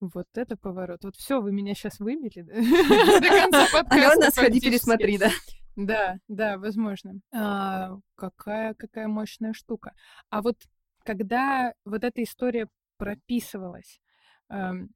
[0.00, 1.04] Вот это поворот.
[1.04, 2.54] Вот все, вы меня сейчас выбили да?
[3.20, 4.12] до конца подкаста.
[4.12, 5.30] Алена, сходи, пересмотри, да.
[5.76, 7.20] Да, да, возможно.
[7.34, 9.94] А, какая, какая мощная штука.
[10.30, 10.56] А вот
[11.04, 14.00] когда вот эта история прописывалась,
[14.48, 14.90] эм,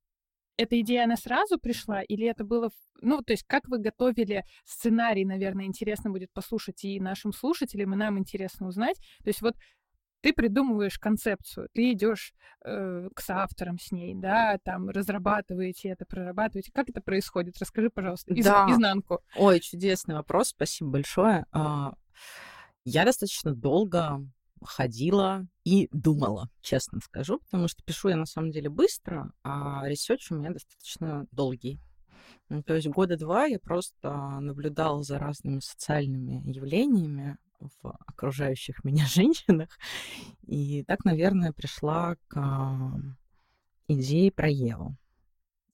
[0.57, 2.71] эта идея, она сразу пришла, или это было...
[3.01, 7.97] Ну, то есть как вы готовили сценарий, наверное, интересно будет послушать и нашим слушателям, и
[7.97, 8.97] нам интересно узнать.
[9.23, 9.57] То есть вот
[10.21, 16.71] ты придумываешь концепцию, ты идешь э, к соавторам с ней, да, там разрабатываете это, прорабатываете.
[16.73, 17.57] Как это происходит?
[17.59, 18.67] Расскажи, пожалуйста, из- Да.
[18.71, 19.21] изнанку.
[19.37, 21.47] Ой, чудесный вопрос, спасибо большое.
[21.53, 21.95] А,
[22.85, 24.25] Я достаточно долго
[24.63, 30.31] ходила и думала, честно скажу, потому что пишу я на самом деле быстро, а research
[30.31, 31.79] у меня достаточно долгий.
[32.49, 39.07] Ну, То есть года два я просто наблюдала за разными социальными явлениями в окружающих меня
[39.09, 39.79] женщинах,
[40.47, 42.95] и так, наверное, пришла к
[43.89, 44.97] идее про Еву.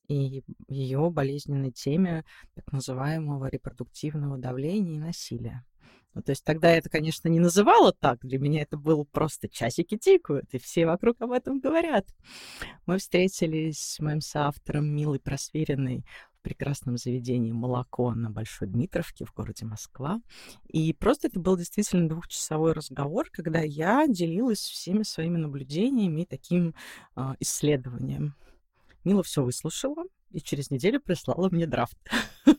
[0.08, 5.64] и ее болезненной теме так называемого репродуктивного давления и насилия.
[6.16, 8.24] Ну, то есть тогда я это, конечно, не называла так.
[8.24, 12.06] Для меня это было просто часики тикают, и все вокруг об этом говорят.
[12.86, 16.06] Мы встретились с моим соавтором Милой Просверенной
[16.46, 20.20] прекрасном заведении «Молоко» на Большой Дмитровке в городе Москва.
[20.68, 26.72] И просто это был действительно двухчасовой разговор, когда я делилась всеми своими наблюдениями и таким
[27.16, 28.36] э, исследованием.
[29.02, 31.98] Мила все выслушала и через неделю прислала мне драфт.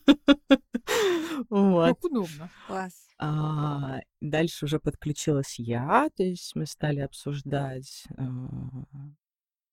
[1.49, 1.89] Вот.
[1.89, 2.49] Как удобно.
[2.65, 2.93] Класс.
[3.19, 8.25] А, дальше уже подключилась я, то есть мы стали обсуждать а,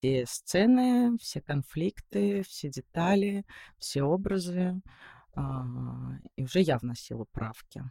[0.05, 3.47] все сцены, все конфликты, все детали,
[3.79, 4.83] все образы,
[5.35, 5.65] а,
[6.37, 7.83] и уже я вносила правки.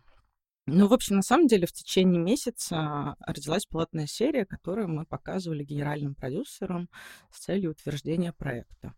[0.68, 5.64] Ну, в общем, на самом деле в течение месяца родилась пилотная серия, которую мы показывали
[5.64, 6.88] генеральным продюсерам
[7.32, 8.94] с целью утверждения проекта.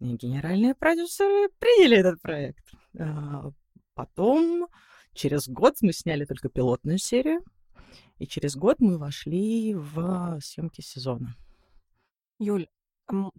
[0.00, 2.64] И генеральные продюсеры приняли этот проект.
[2.98, 3.52] А,
[3.94, 4.66] потом,
[5.14, 7.44] через год, мы сняли только пилотную серию,
[8.18, 11.36] и через год мы вошли в съемки сезона.
[12.42, 12.66] Юль,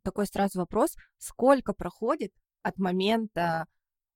[0.02, 0.96] такой сразу вопрос.
[1.18, 3.68] Сколько проходит от момента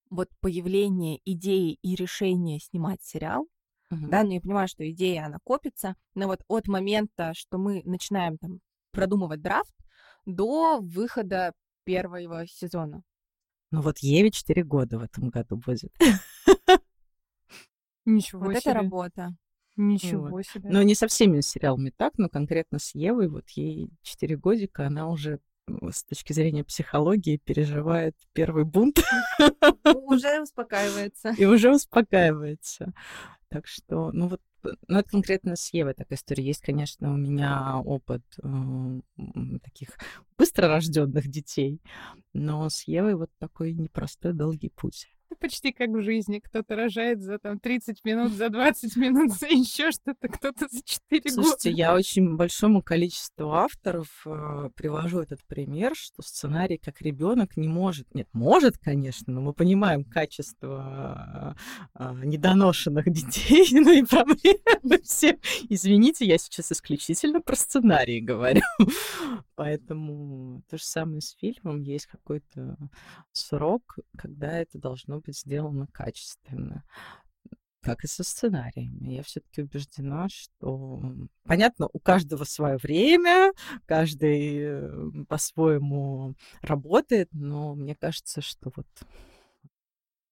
[0.10, 3.47] вот появления идеи и решения снимать сериал,
[3.91, 4.08] uh-huh.
[4.08, 8.38] да, ну я понимаю, что идея, она копится, но вот от момента, что мы начинаем
[8.38, 8.60] там
[8.91, 9.76] продумывать драфт,
[10.26, 13.04] до выхода первого сезона.
[13.71, 15.93] Ну вот Еве 4 года в этом году будет.
[18.06, 18.60] Ничего вот себе.
[18.60, 19.36] это работа.
[19.78, 20.46] Ничего вот.
[20.46, 20.70] себе.
[20.70, 25.08] Но не со всеми сериалами так, но конкретно с Евой, вот ей 4 годика, она
[25.08, 25.40] уже
[25.92, 29.00] с точки зрения психологии переживает первый бунт.
[29.86, 31.34] Уже успокаивается.
[31.38, 32.94] И уже успокаивается.
[33.50, 36.44] Так что, ну вот ну, это конкретно с Евой такая история.
[36.44, 39.02] Есть, конечно, у меня опыт э,
[39.63, 39.90] таких
[40.38, 41.82] быстророжденных детей,
[42.34, 45.08] но с Евой вот такой непростой долгий путь.
[45.40, 46.40] Почти как в жизни.
[46.40, 51.22] Кто-то рожает за там 30 минут, за 20 минут, за еще что-то, кто-то за 4
[51.22, 51.34] года.
[51.34, 57.68] Слушайте, я очень большому количеству авторов э, привожу этот пример, что сценарий как ребенок не
[57.68, 58.13] может.
[58.16, 61.56] Нет, может, конечно, но мы понимаем качество
[61.96, 65.38] э, э, недоношенных детей, ну и проблемы все.
[65.70, 68.62] Извините, я сейчас исключительно про сценарий говорю.
[69.56, 71.82] Поэтому то же самое с фильмом.
[71.82, 72.78] Есть какой-то
[73.32, 76.84] срок, когда это должно быть сделано качественно
[77.88, 79.13] как и со сценариями.
[79.13, 81.01] Я все-таки убеждена, что
[81.43, 83.53] понятно, у каждого свое время,
[83.86, 88.88] каждый э, по-своему работает, но мне кажется, что вот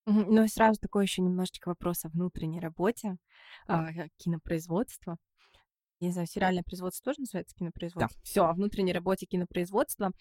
[0.06, 3.18] ну и сразу такой еще немножечко вопрос о внутренней работе
[3.68, 5.18] а, кинопроизводства
[6.02, 8.10] не знаю, сериальное производство тоже называется кинопроизводство?
[8.16, 8.24] Да.
[8.24, 10.12] Все, о внутренней работе кинопроизводства.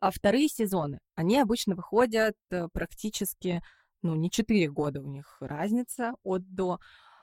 [0.00, 3.62] А вторые сезоны, они обычно выходят э, практически,
[4.02, 6.78] ну, не 4 года у них разница от до.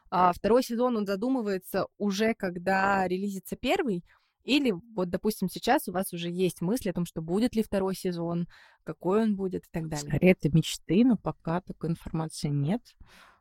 [0.09, 4.03] А второй сезон, он задумывается уже, когда релизится первый,
[4.43, 7.95] или вот, допустим, сейчас у вас уже есть мысли о том, что будет ли второй
[7.95, 8.47] сезон,
[8.83, 10.07] какой он будет и так далее.
[10.07, 12.81] Скорее, это мечты, но пока такой информации нет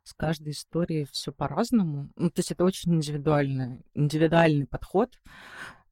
[0.03, 2.09] с каждой историей все по-разному.
[2.15, 5.19] Ну, то есть это очень индивидуальный, индивидуальный подход.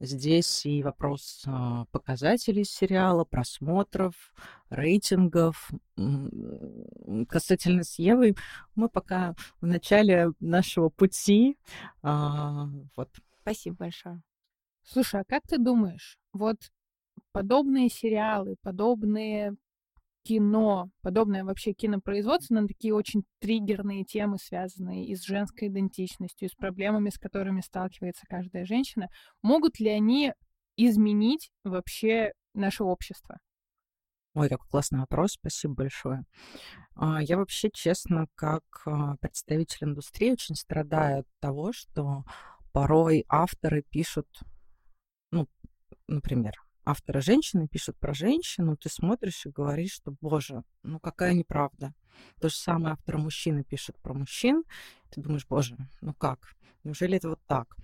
[0.04, 4.34] Здесь и вопрос э, показателей сериала, просмотров,
[4.70, 5.72] рейтингов.
[7.30, 8.36] Касательно с Евой,
[8.76, 11.58] мы пока в начале нашего пути.
[12.04, 12.66] Э,
[12.98, 13.12] вот.
[13.44, 14.22] Спасибо большое.
[14.84, 16.58] Слушай, а как ты думаешь, вот
[17.32, 19.56] подобные сериалы, подобные
[20.24, 26.52] кино, подобное вообще кинопроизводство на такие очень триггерные темы, связанные и с женской идентичностью, и
[26.52, 29.10] с проблемами, с которыми сталкивается каждая женщина,
[29.42, 30.34] могут ли они
[30.78, 33.38] изменить вообще наше общество?
[34.36, 36.24] Ой, какой классный вопрос, спасибо большое.
[36.96, 42.24] А, я вообще, честно, как а, представитель индустрии, очень страдаю от того, что
[42.72, 44.28] порой авторы пишут,
[45.32, 45.48] ну,
[46.08, 46.54] например,
[46.86, 51.94] авторы женщины пишут про женщину, ты смотришь и говоришь, что, боже, ну какая неправда.
[52.40, 54.64] То же самое авторы мужчины пишут про мужчин,
[55.12, 56.56] ты думаешь, боже, ну как?
[56.84, 57.76] Неужели это вот так?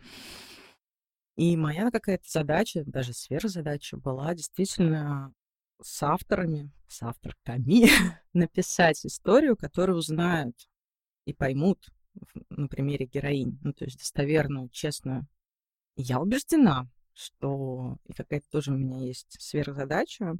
[1.35, 5.33] И моя какая-то задача, даже сверхзадача была действительно
[5.81, 7.87] с авторами, с авторками
[8.33, 10.55] написать историю, которую узнают
[11.25, 11.89] и поймут
[12.49, 15.27] на примере героинь, ну, то есть достоверную, честную.
[15.95, 16.87] Я убеждена,
[17.19, 20.35] что и какая-то тоже у меня есть сверхзадача,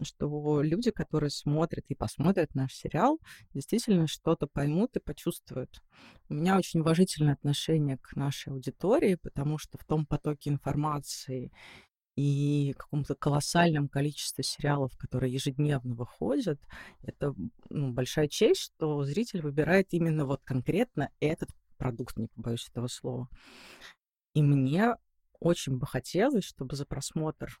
[0.00, 3.18] что люди, которые смотрят и посмотрят наш сериал,
[3.52, 5.82] действительно что-то поймут и почувствуют.
[6.28, 11.50] У меня очень уважительное отношение к нашей аудитории, потому что в том потоке информации
[12.14, 16.60] и каком-то колоссальном количестве сериалов, которые ежедневно выходят,
[17.02, 17.34] это
[17.68, 23.28] ну, большая честь, что зритель выбирает именно вот конкретно этот продукт, не побоюсь этого слова.
[24.34, 24.94] И мне
[25.40, 27.60] очень бы хотелось, чтобы за просмотр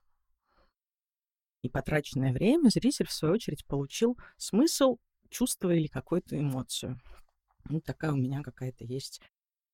[1.62, 4.98] и потраченное время зритель, в свою очередь, получил смысл,
[5.28, 7.00] чувство или какую-то эмоцию.
[7.68, 9.20] Ну, такая у меня какая-то есть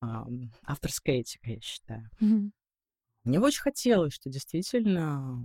[0.01, 0.05] э,
[0.63, 2.09] авторская этика, я считаю.
[2.19, 2.51] Mm-hmm.
[3.23, 5.43] Мне очень хотелось, что действительно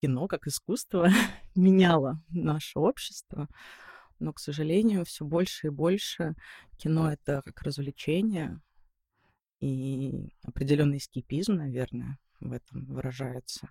[0.00, 1.08] кино как искусство
[1.54, 3.48] меняло наше общество,
[4.18, 6.34] но, к сожалению, все больше и больше
[6.76, 8.60] кино это как развлечение
[9.60, 13.70] и определенный эскипизм, наверное, в этом выражается.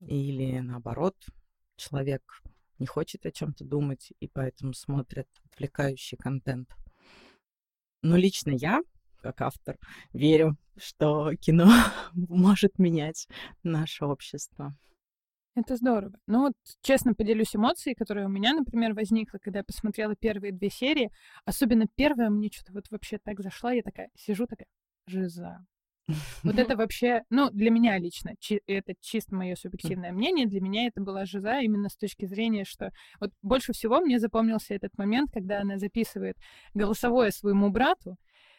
[0.00, 1.16] Или наоборот,
[1.76, 2.42] человек
[2.78, 6.70] не хочет о чем-то думать и поэтому смотрит отвлекающий контент.
[8.02, 8.82] Но лично я,
[9.22, 9.78] как автор,
[10.12, 11.66] верю, что кино
[12.12, 13.28] может менять
[13.62, 14.76] наше общество.
[15.56, 16.12] Это здорово.
[16.26, 16.52] Ну вот,
[16.82, 21.10] честно поделюсь эмоцией, которая у меня, например, возникла, когда я посмотрела первые две серии.
[21.46, 23.72] Особенно первая мне что-то вот вообще так зашла.
[23.72, 24.66] Я такая сижу такая,
[25.06, 25.64] жиза.
[26.44, 30.86] Вот это вообще, ну, для меня лично, чи- это чисто мое субъективное мнение, для меня
[30.88, 35.30] это была жиза именно с точки зрения, что вот больше всего мне запомнился этот момент,
[35.32, 36.36] когда она записывает
[36.74, 38.16] голосовое своему брату,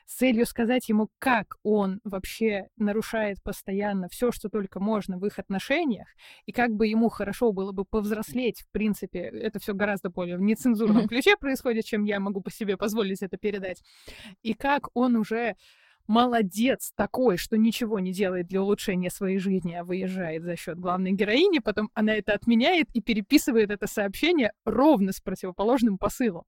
[0.08, 5.38] с целью сказать ему, как он вообще нарушает постоянно все, что только можно в их
[5.38, 6.08] отношениях,
[6.46, 10.42] и как бы ему хорошо было бы повзрослеть, в принципе, это все гораздо более в
[10.42, 13.84] нецензурном ключе происходит, чем я могу по себе позволить это передать,
[14.42, 15.56] и как он уже
[16.08, 21.12] молодец такой, что ничего не делает для улучшения своей жизни, а выезжает за счет главной
[21.12, 26.44] героини, потом она это отменяет и переписывает это сообщение ровно с противоположным посылом.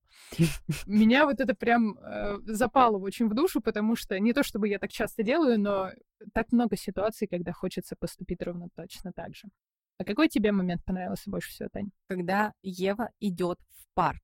[0.88, 4.80] Меня вот это прям э, запало очень в душу, потому что не то чтобы я
[4.80, 5.92] так часто делаю, но
[6.34, 9.48] так много ситуаций, когда хочется поступить ровно точно так же.
[9.98, 11.90] А какой тебе момент понравился больше всего, Тань?
[12.08, 14.22] Когда Ева идет в парк.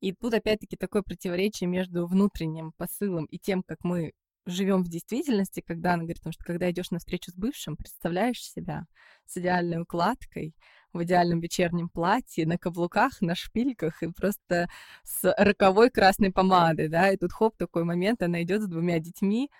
[0.00, 4.12] И тут опять-таки такое противоречие между внутренним посылом и тем, как мы
[4.46, 8.42] живем в действительности, когда она говорит, потому что когда идешь на встречу с бывшим, представляешь
[8.42, 8.86] себя
[9.26, 10.54] с идеальной укладкой,
[10.92, 14.68] в идеальном вечернем платье, на каблуках, на шпильках и просто
[15.04, 19.50] с роковой красной помадой, да, и тут хоп, такой момент, она идет с двумя детьми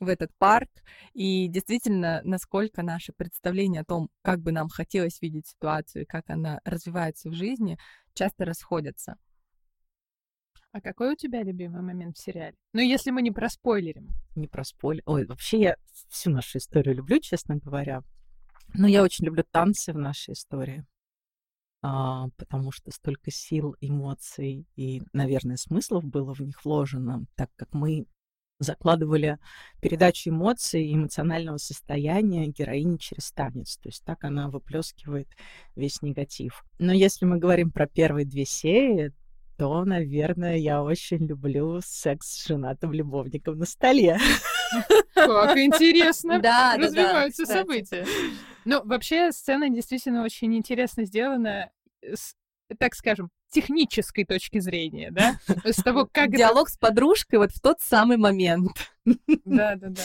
[0.00, 0.70] в этот парк,
[1.14, 6.60] и действительно, насколько наше представление о том, как бы нам хотелось видеть ситуацию как она
[6.64, 7.78] развивается в жизни,
[8.14, 9.16] часто расходятся.
[10.76, 12.54] А какой у тебя любимый момент в сериале?
[12.74, 14.10] Ну, если мы не проспойлерим.
[14.34, 15.02] Не проспойлер.
[15.06, 15.76] Ой, вообще я
[16.10, 18.02] всю нашу историю люблю, честно говоря.
[18.74, 20.84] Но я очень люблю танцы в нашей истории.
[21.80, 27.72] А, потому что столько сил, эмоций и, наверное, смыслов было в них вложено, так как
[27.72, 28.06] мы
[28.58, 29.38] закладывали
[29.80, 33.78] передачу эмоций и эмоционального состояния героини через танец.
[33.78, 35.28] То есть так она выплескивает
[35.74, 36.66] весь негатив.
[36.78, 39.14] Но если мы говорим про первые две серии,
[39.56, 44.18] то, наверное, я очень люблю секс с женатым любовником на столе.
[45.14, 48.06] Как интересно да, развиваются да, да, события.
[48.64, 51.70] Ну, вообще, сцена действительно очень интересно сделана,
[52.02, 52.34] с,
[52.78, 55.38] так скажем, технической точки зрения, да?
[55.64, 56.30] С того, как...
[56.30, 58.92] Диалог с подружкой вот в тот самый момент.
[59.44, 60.02] Да, да, да.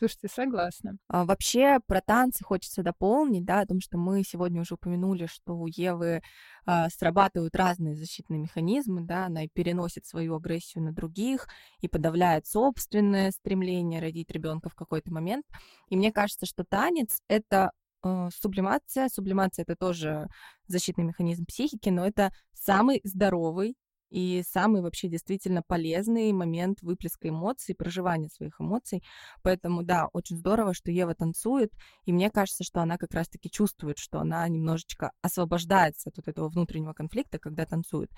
[0.00, 0.96] Слушайте, согласна.
[1.08, 5.58] А, вообще про танцы хочется дополнить, да, о том, что мы сегодня уже упомянули, что
[5.58, 6.22] у Евы
[6.64, 11.48] а, срабатывают разные защитные механизмы, да, она и переносит свою агрессию на других,
[11.82, 15.44] и подавляет собственное стремление родить ребенка в какой-то момент.
[15.90, 17.72] И мне кажется, что танец это
[18.02, 19.10] э, сублимация.
[19.10, 20.28] Сублимация это тоже
[20.66, 23.76] защитный механизм психики, но это самый здоровый
[24.10, 29.02] и самый вообще действительно полезный момент выплеска эмоций, проживания своих эмоций.
[29.42, 31.72] Поэтому, да, очень здорово, что Ева танцует,
[32.04, 36.48] и мне кажется, что она как раз-таки чувствует, что она немножечко освобождается от вот этого
[36.48, 38.10] внутреннего конфликта, когда танцует.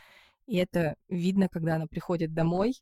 [0.46, 2.74] И это видно, когда она приходит домой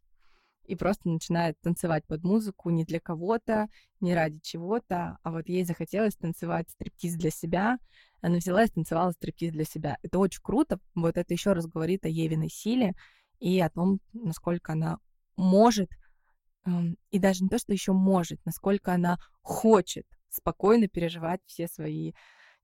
[0.64, 3.68] и просто начинает танцевать под музыку не для кого-то,
[4.00, 7.78] не ради чего-то, а вот ей захотелось танцевать стриптиз для себя,
[8.20, 9.96] она взяла и станцевала стриптиз для себя.
[10.02, 10.78] Это очень круто.
[10.94, 12.94] Вот это еще раз говорит о Евиной силе
[13.38, 14.98] и о том, насколько она
[15.36, 15.90] может,
[16.66, 22.12] эм, и даже не то, что еще может, насколько она хочет спокойно переживать все свои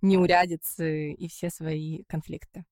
[0.02, 2.64] неурядицы и все свои конфликты.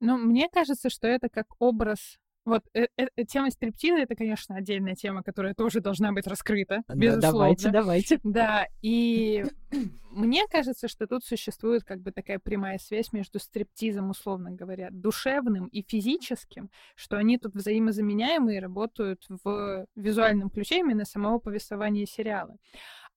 [0.00, 4.56] Ну, мне кажется, что это как образ вот э, э, э, тема стриптиза это, конечно,
[4.56, 7.30] отдельная тема, которая тоже должна быть раскрыта, да, безусловно.
[7.30, 8.20] Давайте, давайте.
[8.24, 9.44] Да, и
[10.10, 15.66] мне кажется, что тут существует как бы такая прямая связь между стриптизом, условно говоря, душевным
[15.68, 22.56] и физическим, что они тут взаимозаменяемые работают в визуальном ключе именно самого повествования сериала.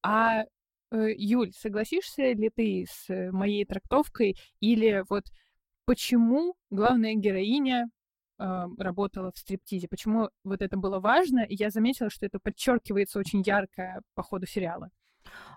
[0.04, 5.26] А э, Юль, согласишься ли ты с моей трактовкой или вот
[5.86, 7.90] почему главная героиня
[8.38, 13.42] работала в стриптизе, почему вот это было важно, и я заметила, что это подчеркивается очень
[13.46, 14.90] ярко по ходу сериала.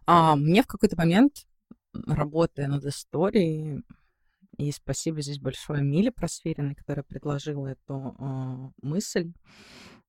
[0.06, 1.46] А, мне в какой-то момент,
[1.92, 3.82] работая над историей,
[4.56, 9.32] и спасибо здесь большое Миле Просвериной, которая предложила эту э, мысль.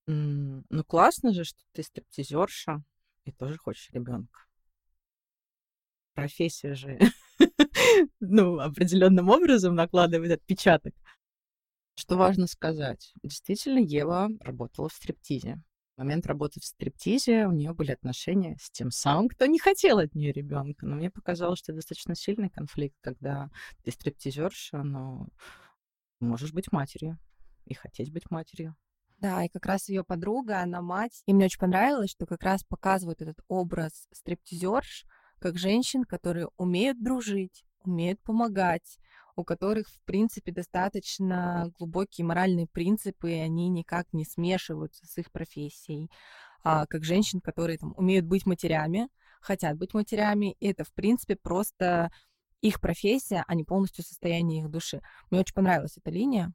[0.07, 2.84] Ну, классно же, что ты стриптизерша
[3.26, 4.39] и тоже хочешь ребенка.
[6.15, 6.99] Профессия же,
[8.20, 10.95] ну, определенным образом накладывает отпечаток.
[12.00, 13.14] Что важно сказать?
[13.24, 15.62] Действительно, Ева работала в стриптизе
[16.00, 20.16] момент работы в стриптизе у нее были отношения с тем самым, кто не хотел от
[20.16, 20.86] нее ребенка.
[20.86, 23.50] Но мне показалось, что это достаточно сильный конфликт, когда
[23.84, 25.28] ты стриптизерша, но
[26.22, 27.20] можешь быть матерью
[27.66, 28.78] и хотеть быть матерью.
[29.18, 31.22] Да, и как раз ее подруга, она мать.
[31.26, 35.06] И мне очень понравилось, что как раз показывают этот образ стриптизерш
[35.39, 39.00] как женщин, которые умеют дружить, умеют помогать,
[39.40, 45.32] у которых, в принципе, достаточно глубокие моральные принципы, и они никак не смешиваются с их
[45.32, 46.10] профессией.
[46.64, 49.08] А, как женщин, которые там, умеют быть матерями,
[49.42, 52.12] хотят быть матерями, и это, в принципе, просто
[52.62, 55.02] их профессия, а не полностью состояние их души.
[55.32, 56.54] Мне очень понравилась эта линия.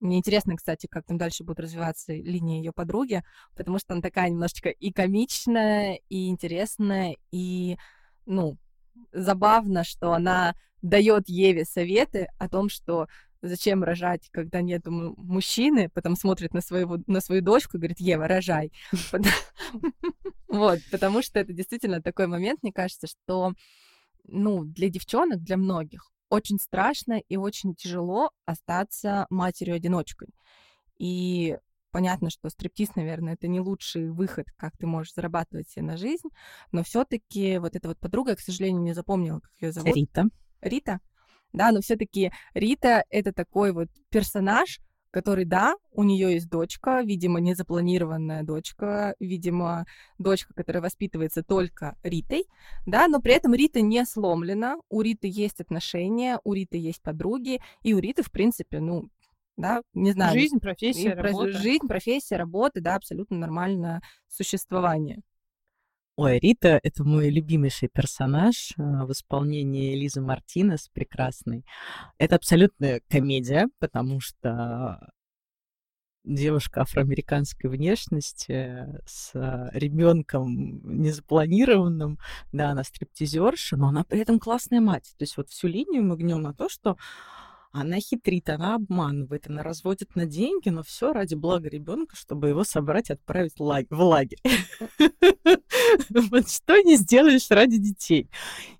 [0.00, 3.22] Мне интересно, кстати, как там дальше будет развиваться линия ее подруги,
[3.56, 7.78] потому что она такая немножечко и комичная, и интересная, и,
[8.26, 8.58] ну,
[9.12, 13.08] забавно, что она дает Еве советы о том, что
[13.42, 18.28] зачем рожать, когда нет мужчины, потом смотрит на, своего, на свою дочку и говорит, Ева,
[18.28, 18.72] рожай.
[20.48, 23.52] Вот, потому что это действительно такой момент, мне кажется, что,
[24.24, 30.28] ну, для девчонок, для многих очень страшно и очень тяжело остаться матерью-одиночкой.
[30.98, 31.58] И
[31.90, 36.28] понятно, что стриптиз, наверное, это не лучший выход, как ты можешь зарабатывать себе на жизнь,
[36.72, 39.94] но все-таки вот эта вот подруга, я, к сожалению, не запомнила, как ее зовут.
[39.94, 40.28] Рита.
[40.60, 41.00] Рита,
[41.52, 44.80] да, но все-таки Рита это такой вот персонаж,
[45.10, 49.86] который, да, у нее есть дочка, видимо, незапланированная дочка, видимо,
[50.18, 52.44] дочка, которая воспитывается только Ритой,
[52.86, 57.60] да, но при этом Рита не сломлена, у Риты есть отношения, у Риты есть подруги,
[57.82, 59.08] и у Риты, в принципе, ну,
[59.56, 60.38] да, не знаю.
[60.38, 61.52] Жизнь, профессия, работа.
[61.52, 65.22] Жизнь, профессия, работа, да, абсолютно нормальное существование.
[66.18, 71.64] Ой, Рита— это мой любимейший персонаж э, в исполнении Лизы Мартинес, прекрасный.
[72.18, 74.98] Это абсолютная комедия, потому что
[76.24, 79.30] девушка афроамериканской внешности с
[79.72, 82.18] ребенком незапланированным,
[82.50, 85.14] да, она стриптизерша, но она при этом классная мать.
[85.18, 86.96] То есть вот всю линию мы гнем на то, что
[87.70, 92.64] она хитрит, она обманывает, она разводит на деньги, но все ради блага ребенка, чтобы его
[92.64, 94.40] собрать и отправить в лагерь.
[96.10, 98.30] Вот что не сделаешь ради детей.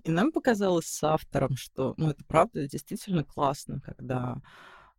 [0.05, 4.41] И нам показалось с автором, что, ну, это правда действительно классно, когда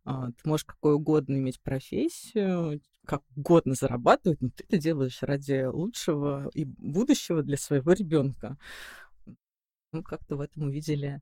[0.04, 5.64] а, ты можешь какой угодно иметь профессию, как угодно зарабатывать, но ты это делаешь ради
[5.64, 8.56] лучшего и будущего для своего ребенка.
[9.92, 11.20] Мы как-то в этом увидели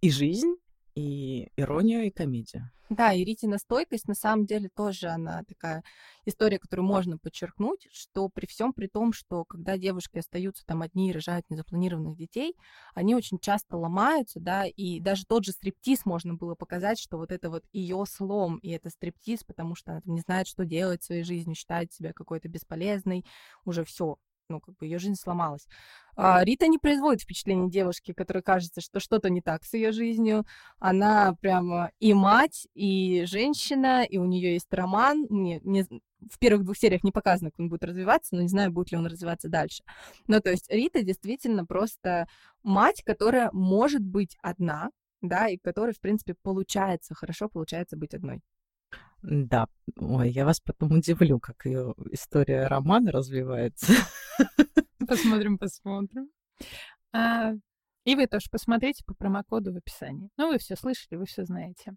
[0.00, 0.56] и жизнь,
[1.00, 2.70] и иронию, и комедию.
[2.90, 5.84] Да, и Ритина стойкость, на самом деле, тоже она такая
[6.24, 11.10] история, которую можно подчеркнуть, что при всем при том, что когда девушки остаются там одни
[11.10, 12.56] и рожают незапланированных детей,
[12.94, 17.30] они очень часто ломаются, да, и даже тот же стриптиз можно было показать, что вот
[17.30, 21.02] это вот ее слом, и это стриптиз, потому что она там не знает, что делать
[21.02, 23.24] в своей жизни, считает себя какой-то бесполезной,
[23.64, 24.16] уже все,
[24.50, 25.66] ну, как бы ее жизнь сломалась.
[26.16, 30.44] А Рита не производит впечатление девушки, которой кажется, что что-то не так с ее жизнью.
[30.78, 35.26] Она прямо и мать, и женщина, и у нее есть роман.
[35.30, 38.70] Мне не, в первых двух сериях не показано, как он будет развиваться, но не знаю,
[38.70, 39.82] будет ли он развиваться дальше.
[40.26, 42.26] Ну, то есть Рита действительно просто
[42.62, 44.90] мать, которая может быть одна,
[45.22, 48.40] да, и которой, в принципе, получается, хорошо получается быть одной.
[49.22, 49.66] Да,
[49.96, 53.92] ой, я вас потом удивлю, как ее история романа развивается.
[55.06, 56.30] Посмотрим, посмотрим.
[57.12, 57.52] А,
[58.04, 60.30] и вы тоже посмотрите по промокоду в описании.
[60.36, 61.94] Ну, вы все слышали, вы все знаете.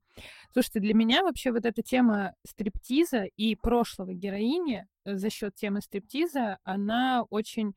[0.51, 5.81] Слушайте, для меня вообще вот эта тема стриптиза и прошлого героини э, за счет темы
[5.81, 7.73] стриптиза, она очень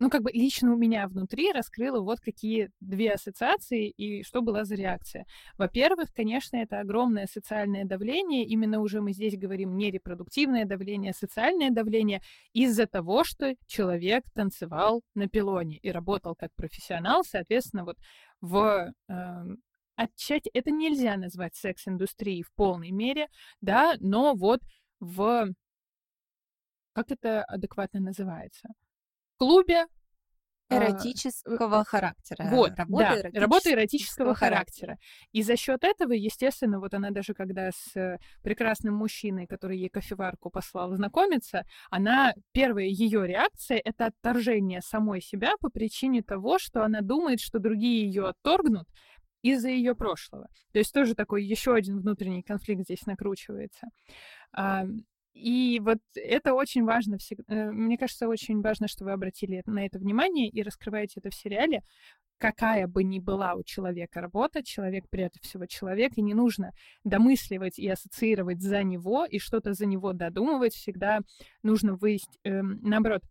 [0.00, 4.64] ну, как бы лично у меня внутри раскрыла вот какие две ассоциации и что была
[4.64, 5.26] за реакция.
[5.56, 11.14] Во-первых, конечно, это огромное социальное давление, именно уже мы здесь говорим не репродуктивное давление, а
[11.14, 12.22] социальное давление
[12.52, 17.96] из-за того, что человек танцевал на пилоне и работал как профессионал, соответственно, вот
[18.40, 19.14] в э,
[19.96, 23.28] отчасти это нельзя назвать секс-индустрией в полной мере,
[23.60, 24.60] да, но вот
[25.00, 25.52] в...
[26.92, 28.68] Как это адекватно называется?
[29.38, 29.86] Клубе
[30.70, 32.48] а, эротического характера.
[32.50, 34.88] Вот, работа да, эротического работа эротического характера.
[34.88, 34.98] характера.
[35.32, 39.88] И за счет этого, естественно, вот она даже когда с э, прекрасным мужчиной, который ей
[39.88, 46.84] кофеварку послал, знакомиться, она, первая ее реакция— это отторжение самой себя по причине того, что
[46.84, 48.86] она думает, что другие ее отторгнут,
[49.42, 50.48] из-за ее прошлого.
[50.72, 53.86] То есть тоже такой еще один внутренний конфликт здесь накручивается.
[55.38, 57.16] И вот это очень важно.
[57.46, 61.34] Э, мне кажется, очень важно, что вы обратили на это внимание и раскрываете это в
[61.34, 61.82] сериале.
[62.38, 66.72] Какая бы ни была у человека работа, человек прежде всего человек, и не нужно
[67.04, 70.74] домысливать и ассоциировать за него и что-то за него додумывать.
[70.74, 71.20] Всегда
[71.62, 73.22] нужно выяснить, э, наоборот,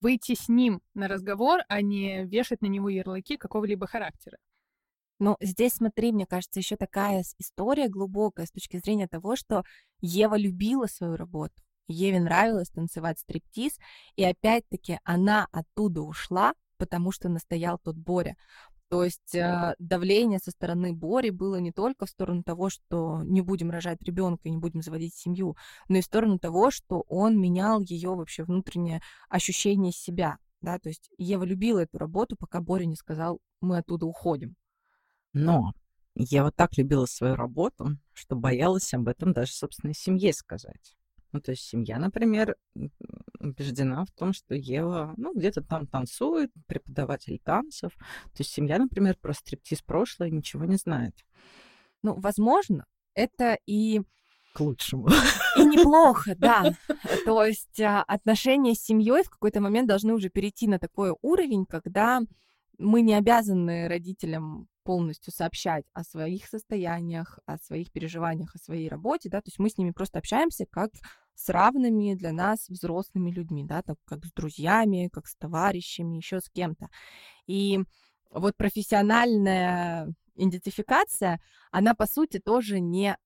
[0.00, 4.38] выйти с ним на разговор, а не вешать на него ярлыки какого-либо характера.
[5.20, 9.64] Но здесь, смотри, мне кажется, еще такая история глубокая с точки зрения того, что
[10.00, 11.54] Ева любила свою работу.
[11.88, 13.78] Еве нравилось танцевать стриптиз,
[14.16, 18.36] и опять-таки она оттуда ушла, потому что настоял тот Боря.
[18.88, 23.42] То есть э, давление со стороны Бори было не только в сторону того, что не
[23.42, 25.54] будем рожать ребенка и не будем заводить семью,
[25.88, 30.38] но и в сторону того, что он менял ее вообще внутреннее ощущение себя.
[30.62, 30.78] Да?
[30.78, 34.56] То есть Ева любила эту работу, пока Боря не сказал, мы оттуда уходим.
[35.32, 35.72] Но
[36.14, 40.96] я вот так любила свою работу, что боялась об этом даже собственной семье сказать.
[41.32, 42.56] Ну, то есть семья, например,
[43.38, 47.92] убеждена в том, что Ева, ну, где-то там танцует, преподаватель танцев.
[47.94, 51.14] То есть семья, например, про стриптиз прошлое ничего не знает.
[52.02, 54.02] Ну, возможно, это и
[54.54, 55.08] к лучшему.
[55.56, 56.74] И неплохо, да.
[57.24, 61.66] То есть а, отношения с семьей в какой-то момент должны уже перейти на такой уровень,
[61.66, 62.22] когда
[62.80, 69.28] мы не обязаны родителям полностью сообщать о своих состояниях, о своих переживаниях, о своей работе,
[69.28, 70.90] да, то есть мы с ними просто общаемся как
[71.34, 76.40] с равными для нас взрослыми людьми, да, так как с друзьями, как с товарищами, еще
[76.40, 76.88] с кем-то.
[77.46, 77.80] И
[78.30, 83.16] вот профессиональная идентификация, она, по сути, тоже не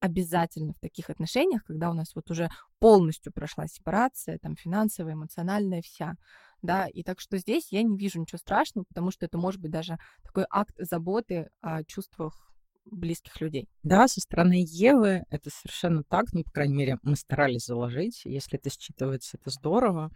[0.00, 5.80] обязательно в таких отношениях, когда у нас вот уже полностью прошла сепарация, там финансовая, эмоциональная
[5.80, 6.16] вся,
[6.64, 9.70] да, и так что здесь я не вижу ничего страшного, потому что это может быть
[9.70, 12.50] даже такой акт заботы о чувствах
[12.86, 13.68] близких людей.
[13.82, 18.58] Да, со стороны Евы это совершенно так, ну, по крайней мере, мы старались заложить, если
[18.58, 20.10] это считывается, это здорово.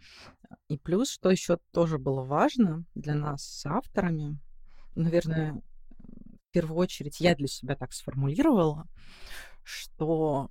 [0.69, 4.39] И плюс, что еще тоже было важно для нас с авторами,
[4.95, 8.87] наверное, в первую очередь я для себя так сформулировала,
[9.63, 10.49] что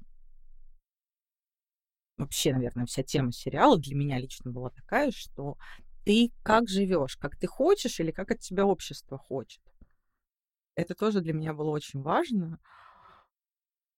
[2.17, 5.57] вообще, наверное, вся тема сериала для меня лично была такая, что
[6.09, 9.61] ты как живешь, как ты хочешь или как от тебя общество хочет.
[10.75, 12.59] Это тоже для меня было очень важно.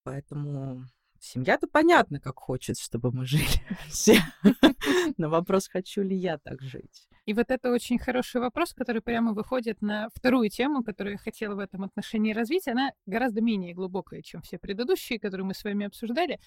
[0.03, 0.87] Поэтому
[1.21, 3.47] семья-то понятно, как хочет, чтобы мы жили
[3.89, 4.19] все.
[5.19, 7.09] На вопрос, хочу ли я так жить.
[7.27, 11.55] И вот это очень хороший вопрос, который прямо выходит на вторую тему, которую я хотела
[11.55, 12.67] в этом отношении развить.
[12.67, 16.41] Она гораздо менее глубокая, чем все предыдущие, которые мы с вами обсуждали.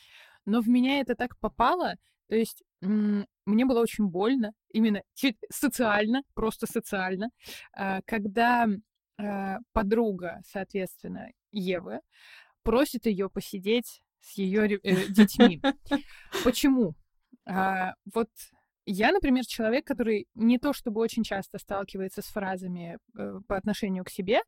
[0.46, 1.94] Но в меня это так попало,
[2.28, 2.64] то есть
[3.46, 5.02] мне было очень больно, именно
[5.50, 7.30] социально, просто социально,
[7.74, 8.68] а, когда
[9.18, 12.00] а, подруга, соответственно, Евы,
[12.64, 15.62] просит ее посидеть с ее э, детьми.
[16.44, 16.96] Почему?
[17.46, 18.30] А, вот
[18.86, 24.04] я, например, человек, который не то чтобы очень часто сталкивается с фразами э, по отношению
[24.04, 24.42] к себе,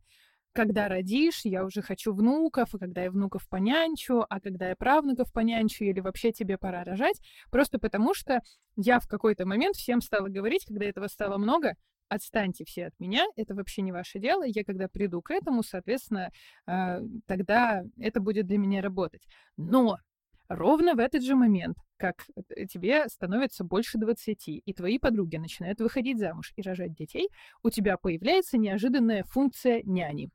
[0.55, 5.31] когда родишь, я уже хочу внуков, и когда я внуков понянчу, а когда я правнуков
[5.33, 7.19] понянчу, или вообще тебе пора рожать,
[7.51, 8.41] просто потому что
[8.77, 11.75] я в какой-то момент всем стала говорить, когда этого стало много,
[12.07, 16.31] отстаньте все от меня, это вообще не ваше дело, я когда приду к этому, соответственно,
[16.67, 19.27] э, тогда это будет для меня работать.
[19.57, 19.97] Но
[20.47, 22.27] ровно в этот же момент, как
[22.69, 27.27] тебе становится больше 20, и твои подруги начинают выходить замуж и рожать детей,
[27.61, 30.29] у тебя появляется неожиданная функция няни.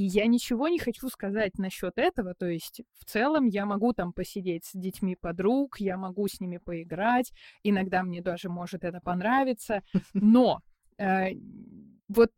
[0.00, 2.34] И я ничего не хочу сказать насчет этого.
[2.34, 6.56] То есть, в целом, я могу там посидеть с детьми подруг, я могу с ними
[6.56, 7.32] поиграть.
[7.64, 9.82] Иногда мне даже может это понравиться.
[10.14, 10.60] Но
[10.96, 11.34] э,
[12.08, 12.30] вот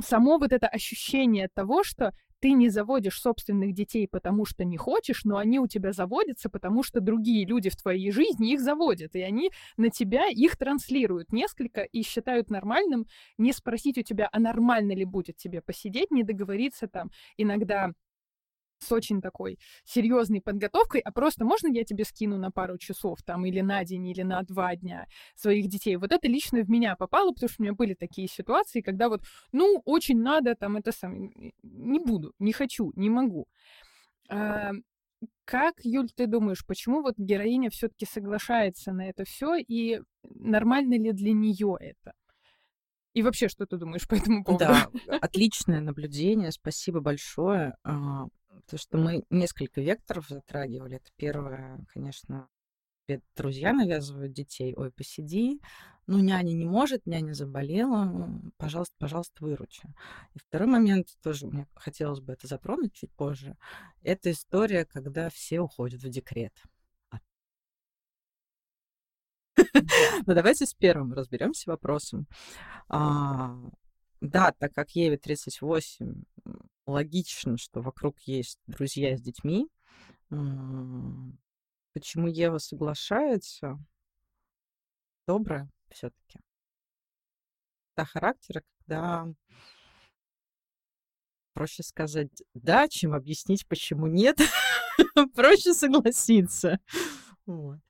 [0.00, 5.24] само вот это ощущение того, что ты не заводишь собственных детей, потому что не хочешь,
[5.24, 9.20] но они у тебя заводятся, потому что другие люди в твоей жизни их заводят, и
[9.20, 13.06] они на тебя их транслируют несколько и считают нормальным
[13.38, 17.10] не спросить у тебя, а нормально ли будет тебе посидеть, не договориться там.
[17.36, 17.92] Иногда
[18.78, 23.44] с очень такой серьезной подготовкой, а просто можно я тебе скину на пару часов там
[23.44, 25.96] или на день, или на два дня своих детей.
[25.96, 29.22] Вот это лично в меня попало, потому что у меня были такие ситуации, когда вот,
[29.52, 31.30] ну, очень надо там это сам,
[31.62, 33.46] не буду, не хочу, не могу.
[34.28, 34.72] А,
[35.44, 41.12] как, Юль, ты думаешь, почему вот героиня все-таки соглашается на это все и нормально ли
[41.12, 42.12] для нее это?
[43.14, 44.64] И вообще, что ты думаешь по этому поводу?
[44.64, 44.88] Да,
[45.20, 47.74] отличное наблюдение, спасибо большое.
[48.58, 50.96] А, то, что мы несколько векторов затрагивали.
[50.96, 52.48] Это первое, конечно,
[53.36, 54.74] друзья навязывают детей.
[54.76, 55.60] Ой, посиди,
[56.06, 59.82] ну, няня не может, няня заболела, пожалуйста, пожалуйста, выручи.
[60.34, 63.56] И второй момент, тоже мне хотелось бы это затронуть чуть позже,
[64.02, 66.54] это история, когда все уходят в декрет.
[70.26, 72.26] Ну, давайте с первым разберемся вопросом.
[74.20, 76.24] Да, так как Еве 38,
[76.86, 79.68] логично, что вокруг есть друзья с детьми.
[80.28, 83.78] Почему Ева соглашается?
[85.26, 86.40] Добрая все-таки.
[87.94, 89.26] Та характера, когда
[91.52, 94.38] проще сказать «да», чем объяснить, почему нет.
[95.34, 96.78] проще согласиться.
[97.46, 97.80] Вот.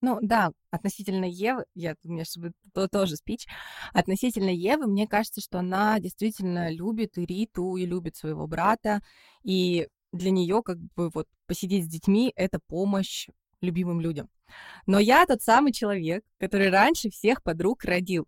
[0.00, 2.24] Ну да, относительно Евы, я, у меня
[2.72, 3.46] то, тоже спич,
[3.92, 9.00] относительно Евы, мне кажется, что она действительно любит и Риту, и любит своего брата,
[9.42, 13.28] и для нее как бы вот посидеть с детьми— это помощь
[13.60, 14.28] любимым людям.
[14.86, 18.26] Но я тот самый человек, который раньше всех подруг родил.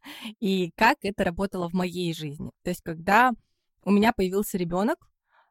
[0.40, 2.50] И как это работало в моей жизни.
[2.62, 3.32] То есть, когда
[3.84, 4.98] у меня появился ребенок,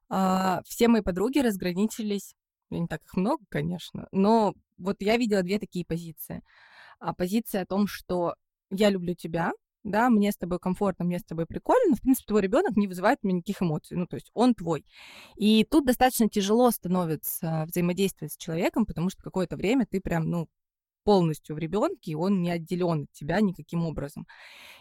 [0.09, 2.35] а, все мои подруги разграничились,
[2.79, 6.43] не так их много, конечно, но вот я видела две такие позиции.
[6.99, 8.35] А позиция о том, что
[8.69, 9.51] я люблю тебя,
[9.83, 12.87] да, мне с тобой комфортно, мне с тобой прикольно, но, в принципе, твой ребенок не
[12.87, 14.85] вызывает у меня никаких эмоций, ну, то есть он твой.
[15.35, 20.47] И тут достаточно тяжело становится взаимодействовать с человеком, потому что какое-то время ты прям, ну,
[21.03, 24.27] полностью в ребенке, и он не отделен от тебя никаким образом.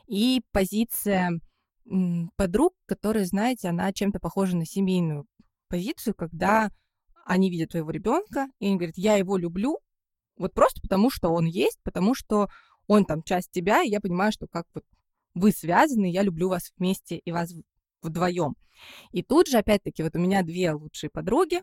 [0.06, 1.40] И позиция
[2.36, 5.26] подруг, которые, знаете, она чем-то похожа на семейную
[5.68, 6.70] позицию, когда
[7.24, 9.78] они видят твоего ребенка, и они говорят, я его люблю,
[10.36, 12.48] вот просто потому, что он есть, потому что
[12.86, 14.84] он там часть тебя, и я понимаю, что как вот
[15.34, 17.52] вы связаны, я люблю вас вместе и вас
[18.02, 18.54] вдвоем.
[19.12, 21.62] И тут же, опять-таки, вот у меня две лучшие подруги,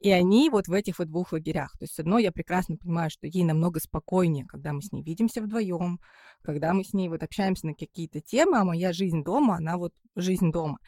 [0.00, 1.72] и они вот в этих вот двух лагерях.
[1.78, 5.02] То есть, с одной, я прекрасно понимаю, что ей намного спокойнее, когда мы с ней
[5.02, 6.00] видимся вдвоем,
[6.42, 9.92] когда мы с ней вот общаемся на какие-то темы, а моя жизнь дома, она вот
[10.16, 10.78] жизнь дома.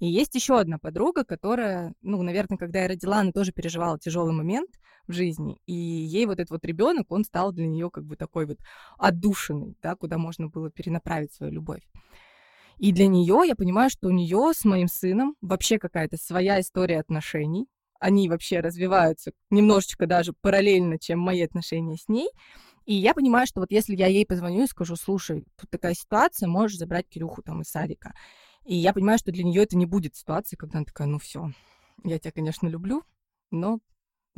[0.00, 4.32] И есть еще одна подруга, которая, ну, наверное, когда я родила, она тоже переживала тяжелый
[4.32, 4.70] момент
[5.06, 8.44] в жизни, и ей вот этот вот ребенок, он стал для нее как бы такой
[8.44, 8.58] вот
[8.98, 11.82] отдушенный, да, куда можно было перенаправить свою любовь.
[12.78, 17.00] И для нее я понимаю, что у нее с моим сыном вообще какая-то своя история
[17.00, 17.66] отношений.
[18.00, 22.30] Они вообще развиваются немножечко даже параллельно, чем мои отношения с ней.
[22.86, 26.48] И я понимаю, что вот если я ей позвоню и скажу, слушай, тут такая ситуация,
[26.48, 28.14] можешь забрать Кирюху там из садика.
[28.64, 31.50] И я понимаю, что для нее это не будет ситуации, когда она такая, ну все,
[32.04, 33.02] я тебя, конечно, люблю,
[33.50, 33.80] но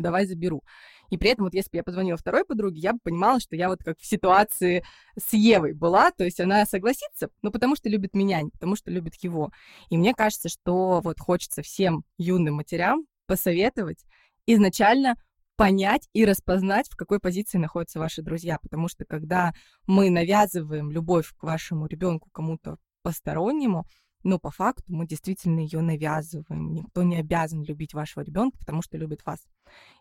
[0.03, 0.63] давай заберу.
[1.11, 3.69] И при этом вот если бы я позвонила второй подруге, я бы понимала, что я
[3.69, 4.85] вот как в ситуации
[5.19, 8.91] с Евой была, то есть она согласится, ну потому что любит меня, не потому что
[8.91, 9.51] любит его.
[9.89, 14.05] И мне кажется, что вот хочется всем юным матерям посоветовать
[14.47, 15.17] изначально
[15.57, 19.53] понять и распознать, в какой позиции находятся ваши друзья, потому что когда
[19.87, 23.85] мы навязываем любовь к вашему ребенку кому-то постороннему,
[24.23, 26.75] но по факту мы действительно ее навязываем.
[26.75, 29.41] Никто не обязан любить вашего ребенка, потому что любит вас.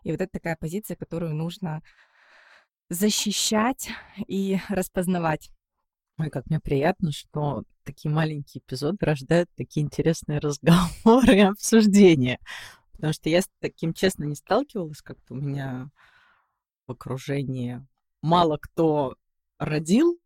[0.02, 1.82] И вот это такая позиция, которую нужно
[2.88, 3.90] защищать
[4.26, 5.50] и распознавать.
[6.18, 12.38] Ой, как мне приятно, что такие маленькие эпизоды рождают такие интересные разговоры и обсуждения.
[12.92, 15.90] Потому что я с таким, честно, не сталкивалась, как-то у меня
[16.86, 17.86] в окружении
[18.20, 19.16] мало кто
[19.58, 20.19] родил,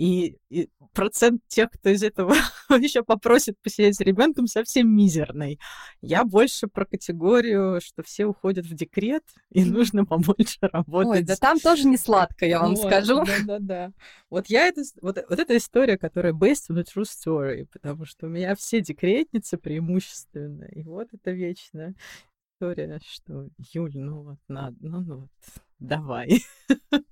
[0.00, 2.34] и, и процент тех, кто из этого
[2.70, 5.60] еще попросит посидеть с ребенком, совсем мизерный.
[6.00, 11.20] Я больше про категорию, что все уходят в декрет, и нужно побольше работать.
[11.20, 13.22] Ой, да там тоже не сладко, я вам вот, скажу.
[13.26, 13.92] Да, да, да.
[14.30, 18.26] Вот я это, вот, вот эта история, которая based on a true story, потому что
[18.26, 21.94] у меня все декретницы преимущественно, и вот это вечная
[22.54, 25.30] история, что Юль, ну вот надо, ну, ну вот,
[25.78, 26.42] давай.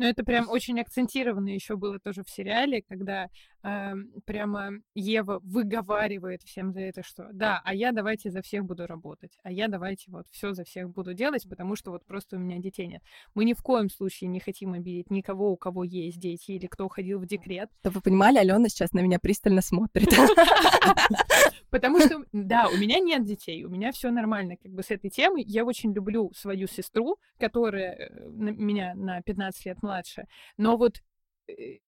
[0.00, 3.28] Но это прям очень акцентированно еще было тоже в сериале, когда
[3.62, 3.92] э,
[4.24, 9.38] прямо Ева выговаривает всем за это, что да, а я давайте за всех буду работать,
[9.42, 12.58] а я давайте вот все за всех буду делать, потому что вот просто у меня
[12.58, 13.02] детей нет.
[13.34, 16.86] Мы ни в коем случае не хотим обидеть никого, у кого есть дети или кто
[16.86, 17.70] уходил в декрет.
[17.80, 20.08] Чтобы вы понимали, Алена сейчас на меня пристально смотрит.
[21.70, 25.08] Потому что, да, у меня нет детей, у меня все нормально как бы с этой
[25.08, 25.44] темой.
[25.46, 30.26] Я очень люблю свою сестру, которая э, меня на 15 лет младше.
[30.56, 31.00] Но вот
[31.48, 31.78] э,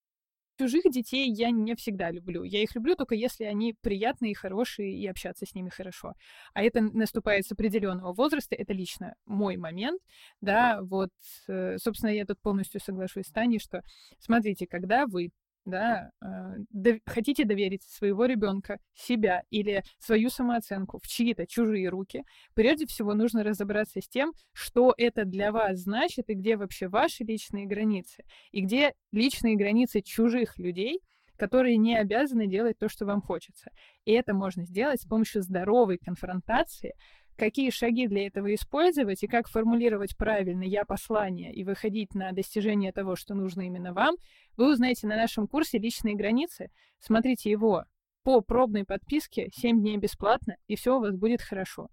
[0.62, 2.44] чужих детей я не всегда люблю.
[2.44, 6.14] Я их люблю только если они приятные, хорошие и общаться с ними хорошо.
[6.54, 8.54] А это наступает с определенного возраста.
[8.54, 10.00] Это лично мой момент.
[10.40, 11.10] Да, вот,
[11.48, 13.82] э, собственно, я тут полностью соглашусь с Таней, что,
[14.18, 15.30] смотрите, когда вы
[15.64, 16.26] да, э,
[16.72, 23.14] дов- хотите доверить своего ребенка, себя или свою самооценку в чьи-то чужие руки, прежде всего
[23.14, 28.24] нужно разобраться с тем, что это для вас значит и где вообще ваши личные границы,
[28.50, 31.00] и где личные границы чужих людей,
[31.36, 33.70] которые не обязаны делать то, что вам хочется.
[34.04, 36.94] И это можно сделать с помощью здоровой конфронтации,
[37.36, 42.92] какие шаги для этого использовать и как формулировать правильно «я послание» и выходить на достижение
[42.92, 44.16] того, что нужно именно вам,
[44.56, 46.70] вы узнаете на нашем курсе «Личные границы».
[46.98, 47.84] Смотрите его
[48.22, 51.88] по пробной подписке 7 дней бесплатно, и все у вас будет хорошо.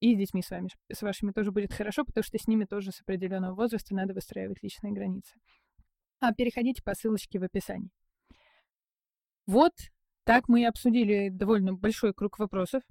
[0.00, 2.92] И с детьми с вами, с вашими тоже будет хорошо, потому что с ними тоже
[2.92, 5.34] с определенного возраста надо выстраивать личные границы.
[6.20, 7.90] А переходите по ссылочке в описании.
[9.46, 9.72] Вот
[10.24, 12.82] так мы и обсудили довольно большой круг вопросов.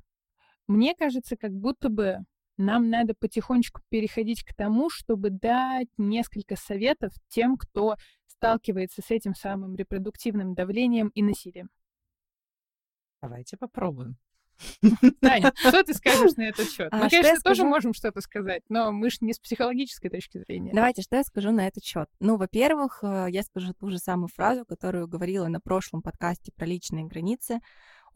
[0.67, 2.19] Мне кажется, как будто бы
[2.57, 7.95] нам надо потихонечку переходить к тому, чтобы дать несколько советов тем, кто
[8.27, 11.69] сталкивается с этим самым репродуктивным давлением и насилием.
[13.21, 14.17] Давайте попробуем.
[15.21, 16.89] Таня, что ты скажешь на этот счет?
[16.91, 17.65] А, Мы, я конечно, тоже скажу?
[17.67, 20.71] можем что-то сказать, но мы же не с психологической точки зрения.
[20.73, 22.09] Давайте, что я скажу на этот счет.
[22.19, 26.65] Ну, во-первых, э, я скажу ту же самую фразу, которую говорила на прошлом подкасте про
[26.65, 27.59] личные границы.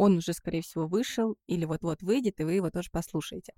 [0.01, 3.53] Он уже, скорее всего, вышел или вот-вот выйдет, и вы его тоже послушаете.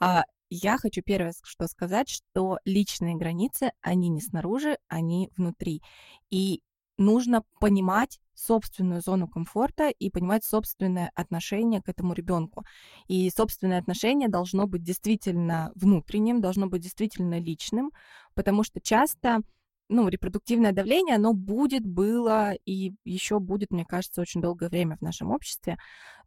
[0.00, 5.82] А, Я хочу первое, что сказать, что личные границы, они не снаружи, они внутри.
[6.30, 6.62] И
[6.98, 12.64] нужно понимать собственную зону комфорта и понимать собственное отношение к этому ребенку.
[13.08, 17.90] И собственное отношение должно быть действительно внутренним, должно быть действительно личным,
[18.34, 19.40] потому что часто
[19.88, 25.02] ну, репродуктивное давление, оно будет, было и еще будет, мне кажется, очень долгое время в
[25.02, 25.76] нашем обществе.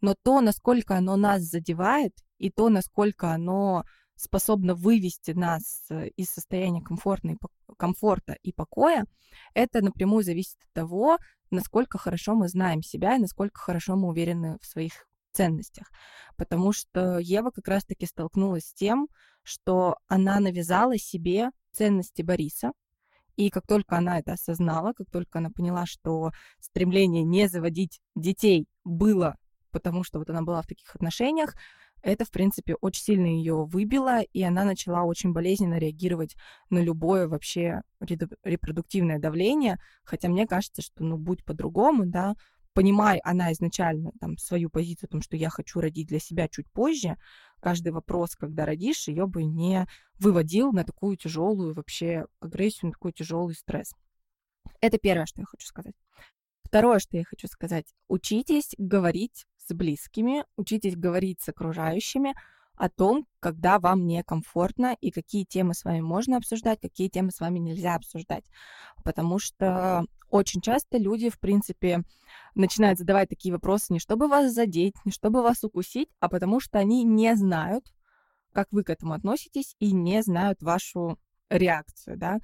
[0.02, 3.84] Но то, насколько оно нас задевает, и то, насколько оно
[4.16, 7.38] способно вывести нас э, из состояния комфортной,
[7.78, 9.06] комфорта и покоя,
[9.54, 11.18] это напрямую зависит от того,
[11.52, 15.90] насколько хорошо мы знаем себя и насколько хорошо мы уверены в своих ценностях.
[16.36, 19.08] Потому что Ева как раз-таки столкнулась с тем,
[19.44, 22.72] что она навязала себе ценности Бориса,
[23.40, 28.68] и как только она это осознала, как только она поняла, что стремление не заводить детей
[28.84, 29.38] было,
[29.72, 31.56] потому что вот она была в таких отношениях,
[32.02, 36.36] это, в принципе, очень сильно ее выбило, и она начала очень болезненно реагировать
[36.70, 37.82] на любое вообще
[38.44, 39.78] репродуктивное давление.
[40.04, 42.36] Хотя мне кажется, что, ну, будь по-другому, да,
[42.74, 46.70] понимая она изначально там свою позицию о том, что я хочу родить для себя чуть
[46.72, 47.16] позже,
[47.60, 49.88] каждый вопрос, когда родишь, ее бы не
[50.20, 53.94] выводил на такую тяжелую вообще агрессию, на такой тяжелый стресс.
[54.82, 55.96] Это первое, что я хочу сказать.
[56.64, 57.94] Второе, что я хочу сказать.
[58.08, 62.36] Учитесь говорить с близкими, учитесь говорить с окружающими
[62.76, 67.40] о том, когда вам некомфортно и какие темы с вами можно обсуждать, какие темы с
[67.40, 68.46] вами нельзя обсуждать.
[69.04, 72.04] Потому что очень часто люди, в принципе,
[72.56, 76.80] начинают задавать такие вопросы не чтобы вас задеть, не чтобы вас укусить, а потому что
[76.80, 77.86] они не знают,
[78.54, 81.20] как вы к этому относитесь и не знают вашу
[81.50, 82.40] реакцию, да.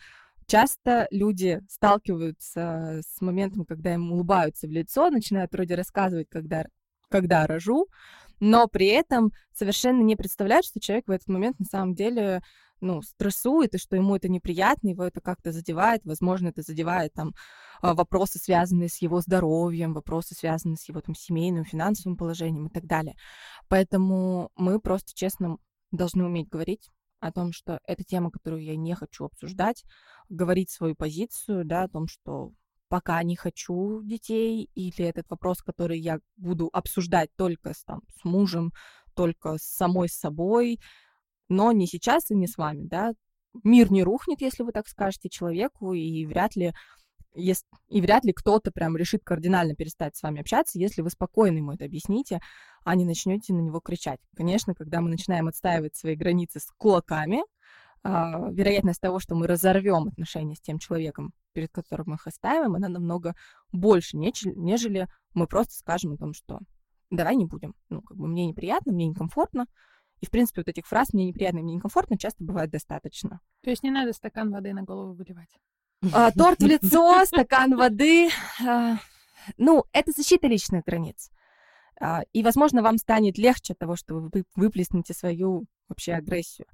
[0.47, 6.65] Часто люди сталкиваются с моментом, когда им улыбаются в лицо, начинают вроде рассказывать, когда,
[7.09, 7.87] когда рожу,
[8.39, 12.41] но при этом совершенно не представляют, что человек в этот момент на самом деле
[12.81, 17.33] ну, стрессует, и что ему это неприятно, его это как-то задевает, возможно, это задевает там
[17.81, 22.73] а, вопросы, связанные с его здоровьем, вопросы, связанные с его там семейным, финансовым положением и
[22.73, 23.15] так далее.
[23.67, 25.57] Поэтому мы просто честно
[25.91, 29.83] должны уметь говорить о том, что это тема, которую я не хочу обсуждать,
[30.29, 32.51] говорить свою позицию, да, о том, что
[32.87, 38.23] пока не хочу детей, или этот вопрос, который я буду обсуждать только с, там, с
[38.23, 38.71] мужем,
[39.15, 40.79] только с самой собой,
[41.49, 43.13] но не сейчас и не с вами, да.
[43.63, 46.73] Мир не рухнет, если вы так скажете человеку, и вряд ли
[47.37, 51.57] если, и вряд ли кто-то прям решит кардинально перестать с вами общаться, если вы спокойно
[51.57, 52.39] ему это объясните,
[52.83, 54.19] а не начнете на него кричать.
[54.35, 57.43] Конечно, когда мы начинаем отстаивать свои границы с кулаками,
[58.03, 62.75] а, вероятность того, что мы разорвем отношения с тем человеком, перед которым мы их оставим,
[62.75, 63.35] она намного
[63.71, 66.59] больше, нежели мы просто скажем о том, что
[67.09, 67.73] давай не будем.
[67.89, 69.65] Ну, как бы мне неприятно, мне некомфортно.
[70.21, 73.41] И, в принципе, вот этих фраз «мне неприятно», «мне некомфортно» часто бывает достаточно.
[73.61, 75.59] То есть не надо стакан воды на голову выливать?
[76.13, 78.29] А, торт в лицо, стакан воды.
[78.65, 78.97] А,
[79.57, 81.29] ну, это защита личных границ.
[81.99, 86.67] А, и, возможно, вам станет легче от того, что вы выплеснете свою вообще агрессию.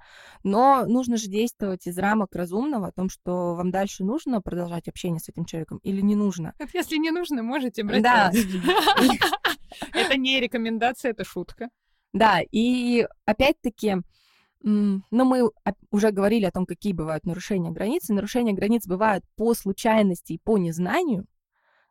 [0.44, 5.20] Но нужно же действовать из рамок разумного о том, что вам дальше нужно продолжать общение
[5.20, 6.54] с этим человеком или не нужно.
[6.60, 8.02] Вот если не нужно, можете брать.
[8.02, 8.32] Да.
[9.94, 11.70] Это не рекомендация, это шутка.
[12.14, 13.97] Да, и опять-таки,
[14.62, 15.49] ну, мы
[15.89, 18.09] уже говорили о том, какие бывают нарушения границ.
[18.09, 21.26] Нарушения границ бывают по случайности и по незнанию,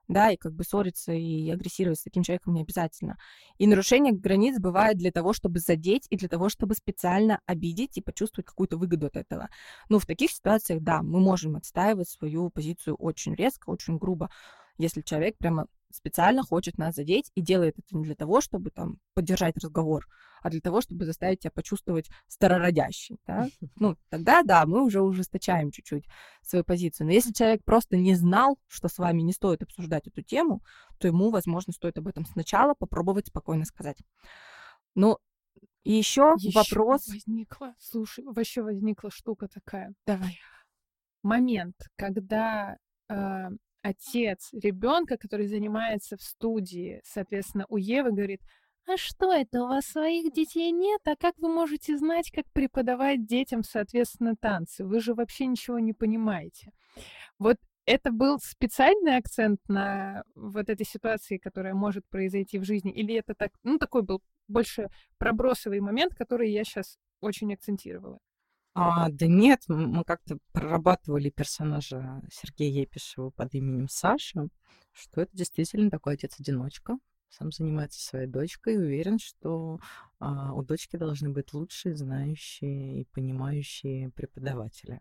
[0.09, 3.17] да, и как бы ссориться и агрессировать с таким человеком не обязательно.
[3.59, 8.03] И нарушение границ бывает для того, чтобы задеть и для того, чтобы специально обидеть и
[8.03, 9.49] почувствовать какую-то выгоду от этого.
[9.89, 14.31] Ну, в таких ситуациях, да, мы можем отстаивать свою позицию очень резко, очень грубо,
[14.79, 18.99] если человек прямо специально хочет нас задеть и делает это не для того, чтобы там
[19.15, 20.07] поддержать разговор,
[20.43, 23.49] а для того, чтобы заставить тебя почувствовать старородящий, да?
[23.77, 26.07] Ну, тогда, да, мы уже ужесточаем чуть-чуть
[26.43, 27.07] свою позицию.
[27.07, 30.63] Но если человек просто не знал, что с вами не стоит обсуждать эту тему,
[30.99, 33.99] то ему, возможно, стоит об этом сначала попробовать спокойно сказать.
[34.95, 35.19] Ну,
[35.83, 37.09] и еще, вопрос...
[37.09, 39.95] возникла, слушай, вообще возникла штука такая.
[40.07, 40.39] Давай.
[41.23, 42.77] Момент, когда
[43.09, 43.49] э,
[43.83, 48.41] отец ребенка, который занимается в студии, соответственно, у Евы говорит,
[48.87, 51.01] а что это, у вас своих детей нет?
[51.05, 54.85] А как вы можете знать, как преподавать детям, соответственно, танцы?
[54.85, 56.73] Вы же вообще ничего не понимаете.
[57.39, 57.57] Вот
[57.87, 62.93] это был специальный акцент на вот этой ситуации, которая может произойти в жизни?
[62.93, 68.19] Или это так, ну, такой был больше пробросовый момент, который я сейчас очень акцентировала?
[68.75, 74.49] А, да нет, мы как-то прорабатывали персонажа Сергея Епишева под именем Саша,
[74.93, 76.99] что это действительно такой отец-одиночка,
[77.31, 79.81] сам занимается своей дочкой и уверен, что
[80.19, 85.01] а, у дочки должны быть лучшие, знающие и понимающие преподаватели.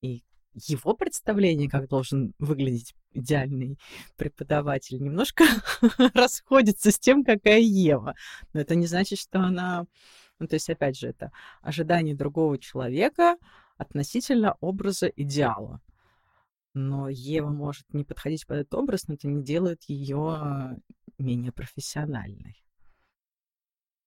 [0.00, 0.22] И
[0.54, 3.78] его представление, как должен выглядеть идеальный
[4.16, 5.44] преподаватель, немножко
[6.14, 8.14] расходится с тем, какая Ева.
[8.52, 9.86] Но это не значит, что она
[10.38, 11.32] ну, то есть, опять же, это
[11.62, 13.36] ожидание другого человека
[13.76, 15.80] относительно образа идеала.
[16.74, 20.78] Но Ева может не подходить под этот образ, но это не делает ее
[21.18, 22.62] менее профессиональной.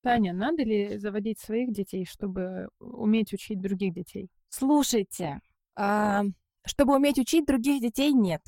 [0.04, 4.30] Таня, надо ли заводить своих детей, чтобы уметь учить других детей?
[4.50, 5.42] Слушайте,
[5.76, 6.24] а,
[6.66, 8.42] чтобы уметь учить других детей, нет.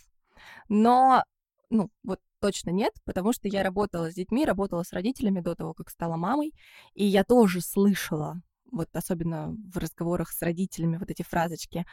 [0.68, 1.24] Но,
[1.70, 5.74] ну, вот точно нет, потому что я работала с детьми, работала с родителями до того,
[5.74, 6.54] как стала мамой,
[6.94, 11.86] и я тоже слышала, вот особенно в разговорах с родителями, вот эти фразочки.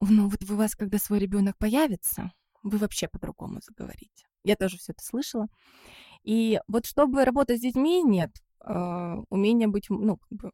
[0.00, 2.32] Ну вот у вас, когда свой ребенок появится,
[2.62, 4.24] вы вообще по-другому заговорите.
[4.44, 5.46] Я тоже все это слышала.
[6.22, 8.30] И вот чтобы работать с детьми, нет.
[8.64, 10.52] Э, умение быть, ну, как бы,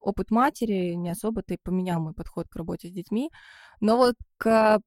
[0.00, 3.30] опыт матери не особо-то и поменял мой подход к работе с детьми.
[3.78, 4.80] Но вот к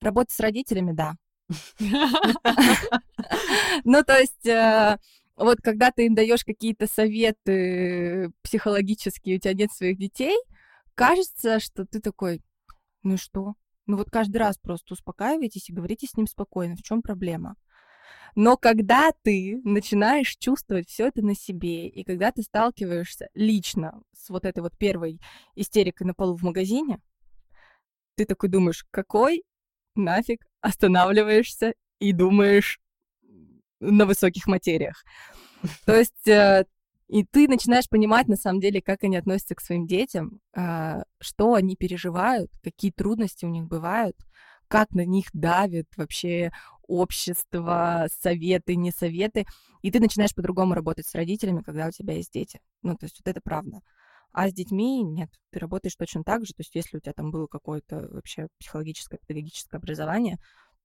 [0.00, 1.16] работе с родителями, да,
[3.84, 4.98] ну, то есть, э,
[5.36, 10.36] вот когда ты им даешь какие-то советы психологические, у тебя нет своих детей,
[10.94, 12.42] кажется, что ты такой,
[13.02, 13.54] ну что?
[13.86, 17.56] Ну вот каждый раз просто успокаивайтесь и говорите с ним спокойно, в чем проблема.
[18.36, 24.28] Но когда ты начинаешь чувствовать все это на себе, и когда ты сталкиваешься лично с
[24.28, 25.20] вот этой вот первой
[25.54, 27.00] истерикой на полу в магазине,
[28.16, 29.44] ты такой думаешь, какой
[29.96, 32.80] нафиг останавливаешься и думаешь
[33.80, 35.04] на высоких материях.
[35.84, 36.64] То есть э,
[37.08, 41.54] и ты начинаешь понимать, на самом деле, как они относятся к своим детям, а, что
[41.54, 44.16] они переживают, какие трудности у них бывают,
[44.68, 46.50] как на них давит вообще
[46.86, 49.46] общество, советы, не советы.
[49.82, 52.60] И ты начинаешь по-другому работать с родителями, когда у тебя есть дети.
[52.82, 53.80] Ну, то есть вот это правда.
[54.34, 56.52] А с детьми нет, ты работаешь точно так же.
[56.52, 60.38] То есть если у тебя там было какое-то вообще психологическое, педагогическое образование,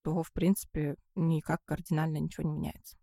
[0.04, 2.96] то, в принципе, никак кардинально ничего не меняется.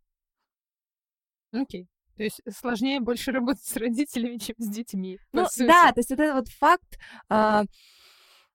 [1.53, 1.83] Окей.
[1.83, 1.87] Okay.
[2.17, 5.19] То есть сложнее больше работать с родителями, чем с детьми.
[5.33, 7.65] Ну да, то есть вот этот вот факт э,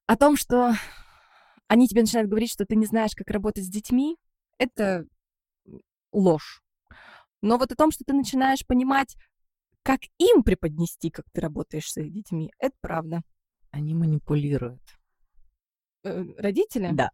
[0.06, 0.74] о том, что
[1.68, 4.16] они тебе начинают говорить, что ты не знаешь, как работать с детьми,
[4.58, 5.04] это
[6.10, 6.62] ложь.
[7.40, 9.16] Но вот о том, что ты начинаешь понимать,
[9.82, 13.22] как им преподнести, как ты работаешь с их детьми, это правда.
[13.70, 14.82] Они манипулируют.
[16.04, 16.90] Э, родители?
[16.92, 17.10] Да.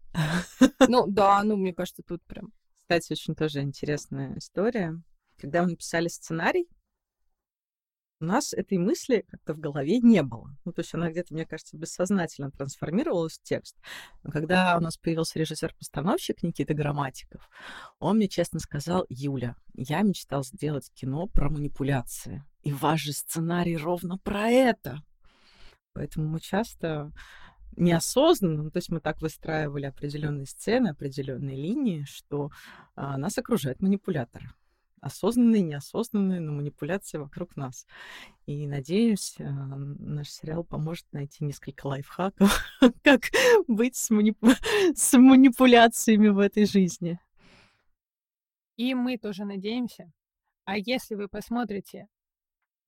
[0.88, 2.52] Ну да, ну мне кажется, тут прям.
[2.82, 5.00] Кстати, очень тоже интересная история.
[5.36, 6.68] Когда мы написали сценарий,
[8.20, 10.56] у нас этой мысли как-то в голове не было.
[10.64, 13.76] Ну, то есть она где-то, мне кажется, бессознательно трансформировалась в текст.
[14.24, 17.48] Но когда у нас появился режиссер-постановщик Никита Грамматиков,
[18.00, 22.44] он мне честно сказал, Юля, я мечтал сделать кино про манипуляции.
[22.68, 25.02] И ваш же сценарий ровно про это.
[25.94, 27.10] Поэтому мы часто
[27.76, 32.50] неосознанно, ну, то есть мы так выстраивали определенные сцены, определенные линии, что
[32.94, 34.50] а, нас окружают манипуляторы
[35.00, 37.86] осознанные, неосознанные, но манипуляции вокруг нас.
[38.44, 42.64] И надеюсь, э, наш сериал поможет найти несколько лайфхаков,
[43.02, 43.22] как
[43.66, 44.48] быть с, манипу...
[44.94, 47.18] с манипуляциями в этой жизни.
[48.76, 50.12] И мы тоже надеемся.
[50.64, 52.08] А если вы посмотрите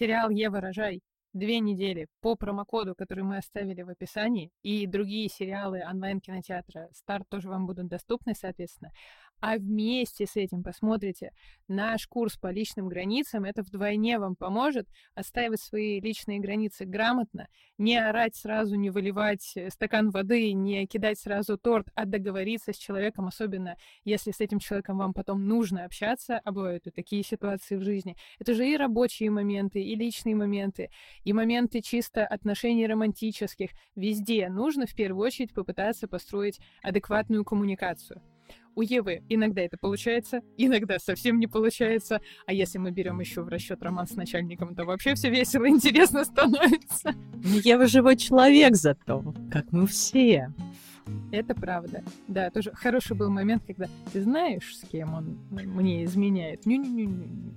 [0.01, 1.03] сериал «Ева, рожай»
[1.35, 7.51] две недели по промокоду, который мы оставили в описании, и другие сериалы онлайн-кинотеатра «Старт» тоже
[7.51, 8.93] вам будут доступны, соответственно,
[9.41, 11.32] а вместе с этим посмотрите
[11.68, 17.97] наш курс по личным границам, это вдвойне вам поможет отстаивать свои личные границы грамотно, не
[17.97, 23.26] орать сразу, не выливать э, стакан воды, не кидать сразу торт, а договориться с человеком,
[23.26, 27.82] особенно если с этим человеком вам потом нужно общаться, а бывают и такие ситуации в
[27.82, 28.16] жизни.
[28.38, 30.91] Это же и рабочие моменты, и личные моменты,
[31.24, 33.70] и моменты чисто отношений романтических.
[33.95, 38.20] Везде нужно в первую очередь попытаться построить адекватную коммуникацию.
[38.81, 42.22] У Евы иногда это получается, иногда совсем не получается.
[42.47, 45.68] А если мы берем еще в расчет роман с начальником, то вообще все весело и
[45.68, 47.12] интересно становится.
[47.12, 50.51] Но ну, Ева живой человек зато, как мы все.
[51.31, 52.03] Это правда.
[52.26, 56.64] Да, тоже хороший был момент, когда ты знаешь, с кем он мне изменяет.
[56.64, 57.53] Ню-ню-ню-ню.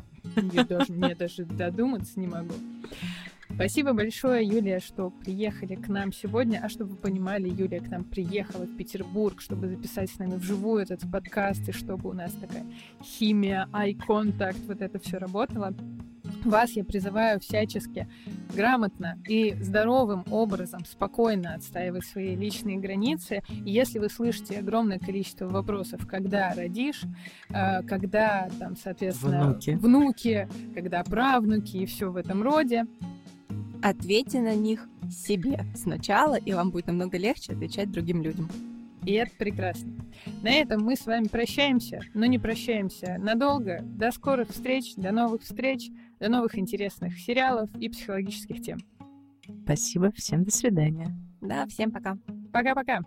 [0.52, 2.54] Я даже, мне даже додуматься не могу.
[3.56, 6.60] Спасибо большое, Юлия, что приехали к нам сегодня.
[6.64, 10.82] А чтобы вы понимали, Юлия к нам приехала в Петербург, чтобы записать с нами вживую
[10.82, 12.66] этот подкаст, и чтобы у нас такая
[13.04, 15.76] химия, contact, вот это все работало.
[16.44, 18.08] Вас я призываю всячески
[18.56, 23.44] грамотно и здоровым образом спокойно отстаивать свои личные границы.
[23.50, 27.04] И если вы слышите огромное количество вопросов, когда родишь,
[27.50, 32.86] э, когда там, соответственно, внуки, внуки когда правнуки и все в этом роде,
[33.84, 38.50] Ответьте на них себе сначала, и вам будет намного легче отвечать другим людям.
[39.06, 39.92] И это прекрасно.
[40.42, 43.82] На этом мы с вами прощаемся, но не прощаемся надолго.
[43.84, 45.90] До скорых встреч, до новых встреч,
[46.22, 48.80] до новых интересных сериалов и психологических тем.
[49.66, 51.14] Спасибо, всем до свидания.
[51.42, 52.18] Да, всем пока.
[52.54, 53.02] Пока-пока.